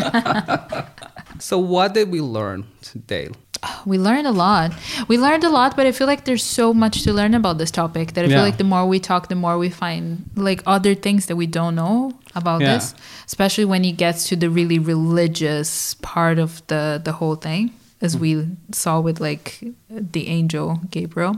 so, 1.38 1.58
what 1.58 1.92
did 1.94 2.10
we 2.10 2.20
learn 2.20 2.64
today? 2.80 3.28
We 3.86 3.98
learned 3.98 4.26
a 4.26 4.32
lot. 4.32 4.72
We 5.08 5.16
learned 5.18 5.44
a 5.44 5.48
lot, 5.50 5.76
but 5.76 5.86
I 5.86 5.92
feel 5.92 6.06
like 6.06 6.24
there's 6.24 6.42
so 6.44 6.74
much 6.74 7.02
to 7.04 7.12
learn 7.12 7.34
about 7.34 7.58
this 7.58 7.70
topic 7.70 8.12
that 8.14 8.24
I 8.24 8.28
Yeah. 8.28 8.36
feel 8.36 8.44
like 8.44 8.58
the 8.58 8.64
more 8.74 8.84
we 8.86 8.98
talk, 9.00 9.28
the 9.28 9.34
more 9.46 9.56
we 9.58 9.70
find 9.70 10.28
like 10.36 10.62
other 10.66 10.94
things 10.94 11.26
that 11.26 11.36
we 11.36 11.46
don't 11.46 11.74
know 11.74 12.12
about 12.34 12.60
Yeah. 12.60 12.74
this, 12.74 12.94
especially 13.26 13.64
when 13.64 13.84
it 13.84 13.96
gets 13.96 14.28
to 14.28 14.36
the 14.36 14.48
really 14.50 14.78
religious 14.78 15.94
part 16.02 16.38
of 16.38 16.50
the 16.66 17.00
the 17.02 17.12
whole 17.12 17.36
thing, 17.36 17.70
as 18.02 18.16
we 18.16 18.46
saw 18.72 19.00
with 19.00 19.20
like 19.20 19.46
the 19.88 20.28
angel 20.28 20.80
Gabriel. 20.90 21.34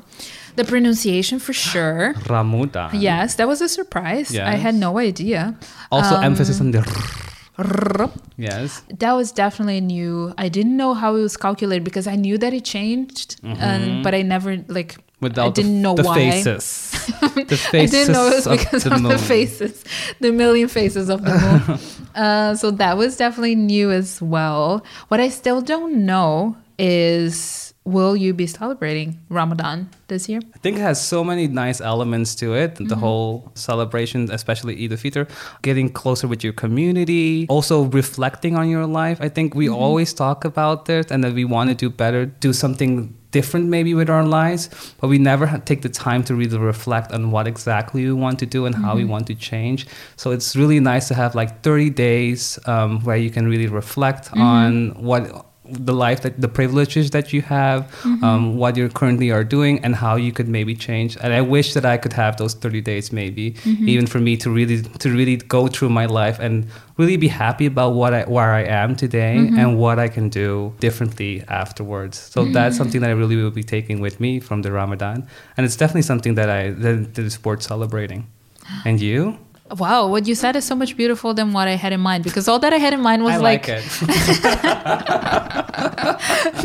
The 0.56 0.64
pronunciation 0.64 1.38
for 1.38 1.52
sure. 1.70 2.14
Ramudan. 2.26 2.90
Yes, 3.00 3.36
that 3.36 3.46
was 3.46 3.60
a 3.60 3.68
surprise. 3.68 4.34
I 4.36 4.56
had 4.56 4.74
no 4.74 4.98
idea. 4.98 5.54
Also, 5.90 6.16
Um, 6.16 6.24
emphasis 6.24 6.60
on 6.60 6.70
the. 6.72 6.82
Yes. 8.36 8.82
That 8.98 9.12
was 9.12 9.32
definitely 9.32 9.80
new. 9.80 10.32
I 10.38 10.48
didn't 10.48 10.76
know 10.76 10.94
how 10.94 11.16
it 11.16 11.22
was 11.22 11.36
calculated 11.36 11.82
because 11.84 12.06
I 12.06 12.14
knew 12.14 12.38
that 12.38 12.54
it 12.54 12.64
changed, 12.64 13.40
and, 13.42 14.04
but 14.04 14.14
I 14.14 14.22
never 14.22 14.64
like 14.68 14.96
I 14.98 15.02
Without 15.20 15.56
the, 15.56 15.62
didn't 15.62 15.82
know 15.82 15.94
the 15.94 16.04
why. 16.04 16.30
faces. 16.30 16.92
the 17.20 17.70
I 17.72 17.86
didn't 17.86 18.12
know 18.12 18.28
it 18.28 18.34
was 18.36 18.46
of 18.46 18.58
because 18.58 18.84
the 18.84 18.94
of 18.94 19.02
the 19.02 19.18
faces, 19.18 19.84
the 20.20 20.30
million 20.30 20.68
faces 20.68 21.08
of 21.08 21.24
the 21.24 21.34
moon. 21.34 21.78
uh, 22.14 22.54
so 22.54 22.70
that 22.70 22.96
was 22.96 23.16
definitely 23.16 23.56
new 23.56 23.90
as 23.90 24.22
well. 24.22 24.84
What 25.08 25.18
I 25.18 25.28
still 25.28 25.60
don't 25.60 26.06
know 26.06 26.56
is 26.78 27.67
will 27.88 28.14
you 28.16 28.32
be 28.34 28.46
celebrating 28.46 29.08
Ramadan 29.30 29.88
this 30.08 30.28
year? 30.28 30.40
I 30.54 30.58
think 30.58 30.76
it 30.76 30.80
has 30.90 30.98
so 31.04 31.24
many 31.24 31.46
nice 31.48 31.80
elements 31.80 32.34
to 32.36 32.54
it. 32.54 32.76
The 32.76 32.84
Mm-hmm. 32.84 33.00
whole 33.00 33.50
celebration, 33.54 34.30
especially 34.30 34.74
Eid 34.84 34.92
al-Fitr, 34.92 35.24
getting 35.62 35.88
closer 36.00 36.26
with 36.28 36.42
your 36.44 36.52
community, 36.52 37.46
also 37.48 37.84
reflecting 38.00 38.56
on 38.56 38.68
your 38.68 38.86
life. 38.86 39.18
I 39.20 39.28
think 39.28 39.54
we 39.54 39.66
Mm-hmm. 39.66 39.84
always 39.84 40.10
talk 40.14 40.44
about 40.44 40.84
this 40.86 41.10
and 41.12 41.22
that 41.24 41.34
we 41.34 41.44
want 41.44 41.70
to 41.70 41.74
do 41.74 41.88
better, 41.90 42.26
do 42.26 42.52
something 42.52 43.14
different 43.30 43.66
maybe 43.68 43.92
with 43.92 44.08
our 44.08 44.24
lives, 44.24 44.70
but 45.00 45.08
we 45.08 45.18
never 45.18 45.46
take 45.66 45.82
the 45.82 45.88
time 46.06 46.22
to 46.24 46.34
really 46.34 46.56
reflect 46.56 47.12
on 47.12 47.30
what 47.30 47.46
exactly 47.46 48.00
we 48.04 48.12
want 48.12 48.38
to 48.38 48.46
do 48.46 48.64
and 48.66 48.74
how 48.74 48.94
we 48.94 49.02
Mm-hmm. 49.02 49.10
want 49.14 49.26
to 49.26 49.34
change. 49.34 49.86
So 50.16 50.30
it's 50.36 50.56
really 50.56 50.80
nice 50.80 51.08
to 51.08 51.14
have 51.14 51.34
like 51.34 51.50
30 51.62 51.90
days 51.90 52.58
um, 52.66 53.00
where 53.06 53.16
you 53.18 53.30
can 53.30 53.46
really 53.46 53.66
reflect 53.68 54.30
Mm-hmm. 54.30 54.40
on 54.40 54.70
what 55.08 55.22
the 55.70 55.92
life 55.92 56.20
that 56.22 56.40
the 56.40 56.48
privileges 56.48 57.10
that 57.10 57.32
you 57.32 57.42
have, 57.42 57.82
Mm-hmm. 58.02 58.24
um, 58.24 58.56
what 58.56 58.76
you 58.76 58.88
currently 58.88 59.30
are 59.30 59.44
doing, 59.44 59.78
and 59.84 59.94
how 59.94 60.16
you 60.16 60.32
could 60.32 60.48
maybe 60.48 60.74
change. 60.74 61.16
And 61.22 61.32
I 61.32 61.40
wish 61.40 61.74
that 61.74 61.84
I 61.84 61.96
could 61.98 62.12
have 62.14 62.36
those 62.36 62.54
30 62.54 62.80
days, 62.80 63.12
maybe 63.12 63.52
Mm-hmm. 63.52 63.88
even 63.88 64.06
for 64.06 64.18
me 64.20 64.36
to 64.38 64.50
really 64.50 64.82
to 64.82 65.10
really 65.10 65.36
go 65.36 65.66
through 65.68 65.90
my 65.90 66.06
life 66.06 66.38
and 66.38 66.66
really 66.96 67.16
be 67.16 67.28
happy 67.28 67.66
about 67.66 67.90
what 67.94 68.12
I 68.14 68.22
where 68.24 68.52
I 68.52 68.64
am 68.82 68.96
today 68.96 69.36
Mm-hmm. 69.38 69.58
and 69.58 69.78
what 69.78 69.98
I 69.98 70.08
can 70.08 70.28
do 70.28 70.72
differently 70.80 71.42
afterwards. 71.48 72.18
So 72.18 72.44
that's 72.56 72.76
something 72.76 73.00
that 73.02 73.10
I 73.10 73.14
really 73.22 73.36
will 73.36 73.50
be 73.62 73.62
taking 73.76 74.00
with 74.00 74.20
me 74.20 74.40
from 74.40 74.62
the 74.62 74.70
Ramadan, 74.72 75.26
and 75.56 75.66
it's 75.66 75.76
definitely 75.76 76.02
something 76.12 76.34
that 76.36 76.48
I 76.50 76.70
that, 76.70 77.14
that 77.14 77.24
is 77.24 77.36
worth 77.44 77.62
celebrating. 77.62 78.26
And 78.84 79.00
you? 79.00 79.38
Wow, 79.76 80.06
what 80.08 80.26
you 80.26 80.34
said 80.34 80.56
is 80.56 80.64
so 80.64 80.74
much 80.74 80.96
beautiful 80.96 81.34
than 81.34 81.52
what 81.52 81.68
I 81.68 81.72
had 81.76 81.92
in 81.92 82.00
mind 82.00 82.24
because 82.24 82.48
all 82.48 82.58
that 82.60 82.72
I 82.72 82.78
had 82.78 82.92
in 82.94 83.00
mind 83.00 83.22
was 83.22 83.34
I 83.34 83.36
like, 83.36 83.68
like 83.68 83.78
it. 83.78 83.84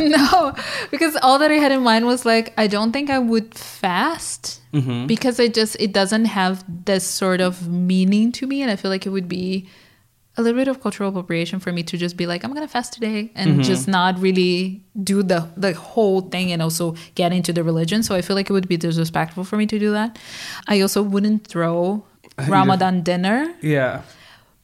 no, 0.00 0.52
because 0.90 1.16
all 1.22 1.38
that 1.38 1.50
I 1.50 1.54
had 1.54 1.72
in 1.72 1.82
mind 1.82 2.06
was 2.06 2.24
like 2.24 2.52
I 2.56 2.66
don't 2.66 2.92
think 2.92 3.10
I 3.10 3.18
would 3.18 3.54
fast 3.54 4.60
Mm-hmm. 4.74 5.06
because 5.06 5.38
it 5.38 5.54
just 5.54 5.76
it 5.78 5.92
doesn't 5.92 6.24
have 6.24 6.64
this 6.84 7.06
sort 7.06 7.40
of 7.40 7.68
meaning 7.68 8.32
to 8.32 8.44
me, 8.48 8.60
and 8.60 8.72
I 8.72 8.76
feel 8.76 8.90
like 8.90 9.06
it 9.06 9.10
would 9.10 9.28
be 9.28 9.68
a 10.36 10.42
little 10.42 10.58
bit 10.58 10.66
of 10.66 10.80
cultural 10.82 11.10
appropriation 11.10 11.60
for 11.60 11.70
me 11.72 11.84
to 11.84 11.96
just 11.96 12.16
be 12.16 12.26
like 12.26 12.42
I'm 12.42 12.52
gonna 12.52 12.66
fast 12.66 12.92
today 12.92 13.30
and 13.36 13.52
Mm-hmm. 13.52 13.62
just 13.62 13.86
not 13.86 14.18
really 14.18 14.82
do 15.00 15.22
the 15.22 15.48
the 15.56 15.74
whole 15.74 16.22
thing 16.22 16.50
and 16.50 16.60
also 16.60 16.96
get 17.14 17.32
into 17.32 17.52
the 17.52 17.62
religion. 17.62 18.02
So 18.02 18.16
I 18.16 18.20
feel 18.22 18.34
like 18.34 18.50
it 18.50 18.52
would 18.52 18.66
be 18.66 18.76
disrespectful 18.76 19.44
for 19.44 19.56
me 19.56 19.66
to 19.66 19.78
do 19.78 19.92
that. 19.92 20.18
I 20.66 20.80
also 20.80 21.02
wouldn't 21.04 21.46
throw 21.46 22.04
Ramadan 22.38 23.02
dinner. 23.02 23.54
yeah. 23.62 24.02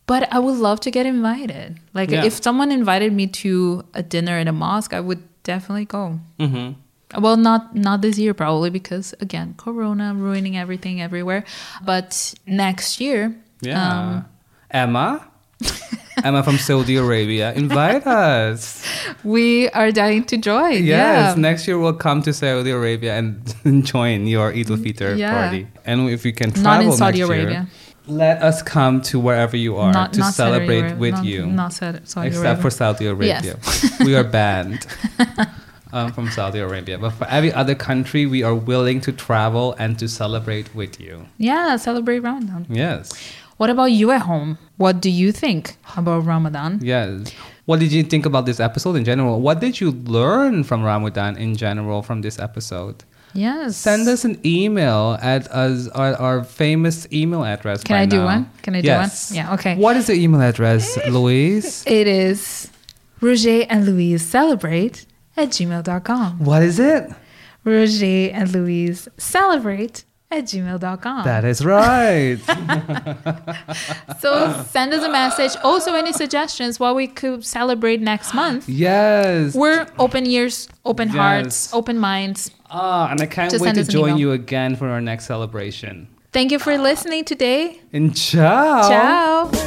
But 0.06 0.26
I 0.35 0.40
would 0.40 0.56
love 0.59 0.80
to 0.80 0.90
get 0.90 1.06
invited. 1.06 1.78
Like 1.94 2.11
Yeah. 2.11 2.24
if 2.26 2.42
someone 2.42 2.72
invited 2.72 3.12
me 3.12 3.28
to 3.46 3.85
a 3.94 4.02
dinner 4.02 4.38
in 4.42 4.48
a 4.48 4.52
mosque, 4.52 4.92
I 4.92 4.98
would 4.98 5.22
definitely 5.44 5.85
go. 5.87 6.18
Mm-hmm. 6.40 6.74
Well, 7.22 7.37
not 7.37 7.76
not 7.76 8.02
this 8.02 8.18
year 8.18 8.35
probably 8.35 8.70
because 8.70 9.14
again, 9.20 9.54
Corona 9.56 10.12
ruining 10.14 10.56
everything 10.59 11.00
everywhere. 11.00 11.44
But 11.85 12.35
next 12.46 13.00
year, 13.00 13.35
Yeah. 13.62 13.78
um, 13.78 14.24
Emma? 14.70 15.26
Emma 16.24 16.42
from 16.42 16.59
Saudi 16.59 16.96
Arabia. 16.96 17.52
Invite 17.54 18.06
us. 18.06 18.85
we 19.24 19.68
are 19.70 19.90
dying 19.92 20.24
to 20.24 20.37
join. 20.37 20.85
Yes, 20.85 20.87
yeah. 20.87 21.35
next 21.37 21.66
year 21.66 21.78
we'll 21.78 21.94
come 21.94 22.22
to 22.22 22.33
Saudi 22.33 22.70
Arabia 22.70 23.16
and 23.16 23.85
join 23.87 24.26
your 24.26 24.52
Eid 24.52 24.70
al-Fitr 24.70 25.16
Yeah. 25.16 25.33
party. 25.42 25.66
And 25.85 26.09
if 26.11 26.24
you 26.24 26.33
can 26.33 26.52
travel 26.52 26.70
Not 26.72 26.85
in 26.85 26.92
Saudi 26.92 27.18
next 27.20 27.28
year, 27.30 27.40
Arabia. 27.42 27.66
let 28.06 28.42
us 28.42 28.62
come 28.62 29.00
to 29.02 29.18
wherever 29.20 29.56
you 29.56 29.76
are 29.76 29.92
Not- 29.92 30.12
to 30.14 30.20
not 30.20 30.35
celebrate 30.35 30.96
with 30.96 31.14
Not- 31.14 31.24
you. 31.24 31.46
not 31.46 31.72
Saudi- 31.72 32.00
Saudi 32.04 32.28
Except 32.28 32.44
Arabia. 32.44 32.62
for 32.62 32.70
Saudi 32.70 33.06
Arabia. 33.06 33.40
Yes. 33.44 34.00
we 34.04 34.14
are 34.14 34.24
banned. 34.24 34.87
Um, 35.92 36.12
from 36.12 36.30
Saudi 36.30 36.61
Arabia, 36.61 36.98
but 36.98 37.11
for 37.11 37.26
every 37.26 37.52
other 37.52 37.74
country, 37.74 38.24
we 38.24 38.44
are 38.44 38.54
willing 38.54 39.00
to 39.00 39.11
travel 39.11 39.74
and 39.76 39.98
to 39.98 40.06
celebrate 40.06 40.72
with 40.72 41.00
you. 41.00 41.26
Yeah, 41.37 41.74
celebrate 41.78 42.20
Ramadan. 42.20 42.64
Yes, 42.70 43.11
What 43.61 43.68
about 43.68 43.92
you 43.92 44.11
at 44.11 44.23
home? 44.23 44.57
What 44.79 45.03
do 45.03 45.11
you 45.11 45.33
think 45.33 45.77
about 45.94 46.20
Ramadan? 46.25 46.79
yes. 46.83 47.31
What 47.66 47.79
did 47.79 47.92
you 47.92 48.03
think 48.03 48.25
about 48.25 48.46
this 48.46 48.59
episode 48.59 48.96
in 48.96 49.05
general? 49.05 49.38
What 49.42 49.61
did 49.61 49.83
you 49.83 49.90
learn 49.90 50.64
from 50.64 50.83
Ramadan 50.83 51.37
in 51.37 51.55
general 51.55 52.01
from 52.01 52.23
this 52.23 52.38
episode? 52.38 53.05
Yes. 53.35 53.77
Send 53.77 54.09
us 54.09 54.25
an 54.25 54.40
email 54.46 55.18
at 55.20 55.46
us, 55.53 55.88
our, 55.88 56.14
our 56.14 56.42
famous 56.42 57.07
email 57.12 57.44
address. 57.44 57.85
Can 57.85 57.96
I 57.96 58.07
do 58.07 58.20
now. 58.20 58.25
one? 58.25 58.51
Can 58.62 58.77
I 58.77 58.81
do 58.81 58.87
yes. 58.87 59.31
one? 59.31 59.37
Yeah, 59.37 59.55
okay. 59.55 59.77
What 59.77 59.94
is 59.99 60.07
the 60.07 60.14
email 60.14 60.40
address, 60.40 60.99
Louise? 61.11 61.85
It 61.87 62.07
is 62.07 62.70
Roger 63.20 63.66
and 63.68 63.85
Louise 63.85 64.25
celebrate 64.25 65.05
at 65.37 65.51
gmail.com. 65.51 66.38
What 66.46 66.62
is 66.62 66.79
it? 66.79 67.12
Roger 67.64 68.31
and 68.33 68.51
Louise 68.55 69.07
celebrate 69.18 70.05
at 70.31 70.45
gmail.com. 70.45 71.25
That 71.25 71.45
is 71.45 71.64
right. 71.64 72.38
so 74.21 74.62
send 74.69 74.93
us 74.95 75.03
a 75.03 75.09
message. 75.11 75.57
Also, 75.62 75.95
any 75.95 76.12
suggestions 76.12 76.79
what 76.79 76.95
we 76.95 77.07
could 77.07 77.45
celebrate 77.45 78.01
next 78.01 78.35
month. 78.35 78.69
yes. 78.69 79.55
We're 79.55 79.87
open 79.99 80.27
ears, 80.27 80.69
open 80.85 81.09
Yes. 81.09 81.16
hearts, 81.16 81.75
open 81.75 81.99
minds. 81.99 82.51
Ah, 82.71 83.11
and 83.11 83.21
I 83.21 83.27
can't 83.27 83.51
Just 83.51 83.64
wait 83.64 83.75
to 83.75 83.85
join 83.85 84.16
you 84.19 84.33
again 84.33 84.77
for 84.77 84.88
our 84.88 85.01
next 85.01 85.27
celebration. 85.27 86.07
Thank 86.33 86.53
you 86.53 86.61
for 86.61 86.79
listening 86.79 87.25
today. 87.25 87.81
And 87.93 88.16
ciao. 88.16 88.88
Ciao. 88.88 89.60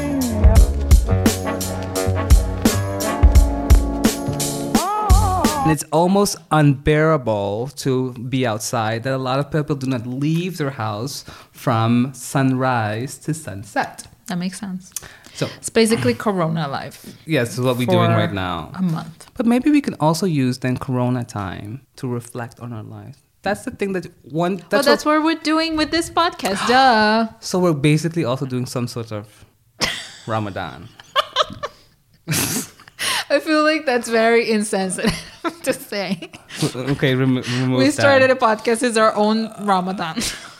It's 5.73 5.85
almost 5.91 6.33
unbearable 6.59 7.69
to 7.83 8.13
be 8.33 8.41
outside 8.51 8.97
that 9.05 9.13
a 9.21 9.23
lot 9.29 9.37
of 9.41 9.45
people 9.55 9.75
do 9.83 9.87
not 9.95 10.03
leave 10.25 10.53
their 10.61 10.73
house 10.85 11.15
from 11.51 11.89
sunrise 12.13 13.11
to 13.25 13.33
sunset. 13.33 13.95
That 14.27 14.37
makes 14.37 14.59
sense. 14.59 14.83
So, 15.39 15.45
It's 15.57 15.71
basically 15.81 16.13
Corona 16.25 16.67
life 16.67 16.97
yes, 17.25 17.47
is 17.57 17.59
what 17.65 17.75
we're 17.77 17.87
doing 17.97 18.11
right 18.21 18.31
now. 18.47 18.57
a 18.75 18.81
month. 18.97 19.17
But 19.37 19.45
maybe 19.53 19.67
we 19.77 19.81
can 19.81 19.95
also 19.99 20.25
use 20.27 20.55
then 20.59 20.77
Corona 20.77 21.23
time 21.23 21.69
to 21.99 22.07
reflect 22.07 22.59
on 22.59 22.71
our 22.71 22.83
lives. 22.97 23.17
That's 23.41 23.63
the 23.65 23.71
thing 23.71 23.93
that 23.93 24.05
one. 24.31 24.57
That's, 24.57 24.71
Well, 24.71 24.79
what- 24.79 24.85
that's 24.85 25.05
what 25.05 25.23
we're 25.27 25.43
doing 25.53 25.71
with 25.75 25.89
this 25.91 26.09
podcast. 26.09 26.61
Duh. 26.67 27.27
so 27.49 27.57
we're 27.59 27.73
basically 27.91 28.23
also 28.25 28.45
doing 28.45 28.67
some 28.75 28.87
sort 28.87 29.11
of 29.11 29.25
Ramadan. 30.27 30.87
I 33.33 33.39
feel 33.39 33.63
like 33.63 33.85
that's 33.85 34.07
very 34.09 34.49
insensitive 34.51 35.13
to 35.63 35.73
say. 35.73 36.29
okay, 36.75 37.15
remo- 37.15 37.41
remove 37.41 37.79
We 37.79 37.85
that. 37.85 37.93
started 37.93 38.29
a 38.29 38.35
podcast 38.35 38.83
as 38.83 38.95
our 38.97 39.13
own 39.15 39.51
Ramadan. 39.65 40.17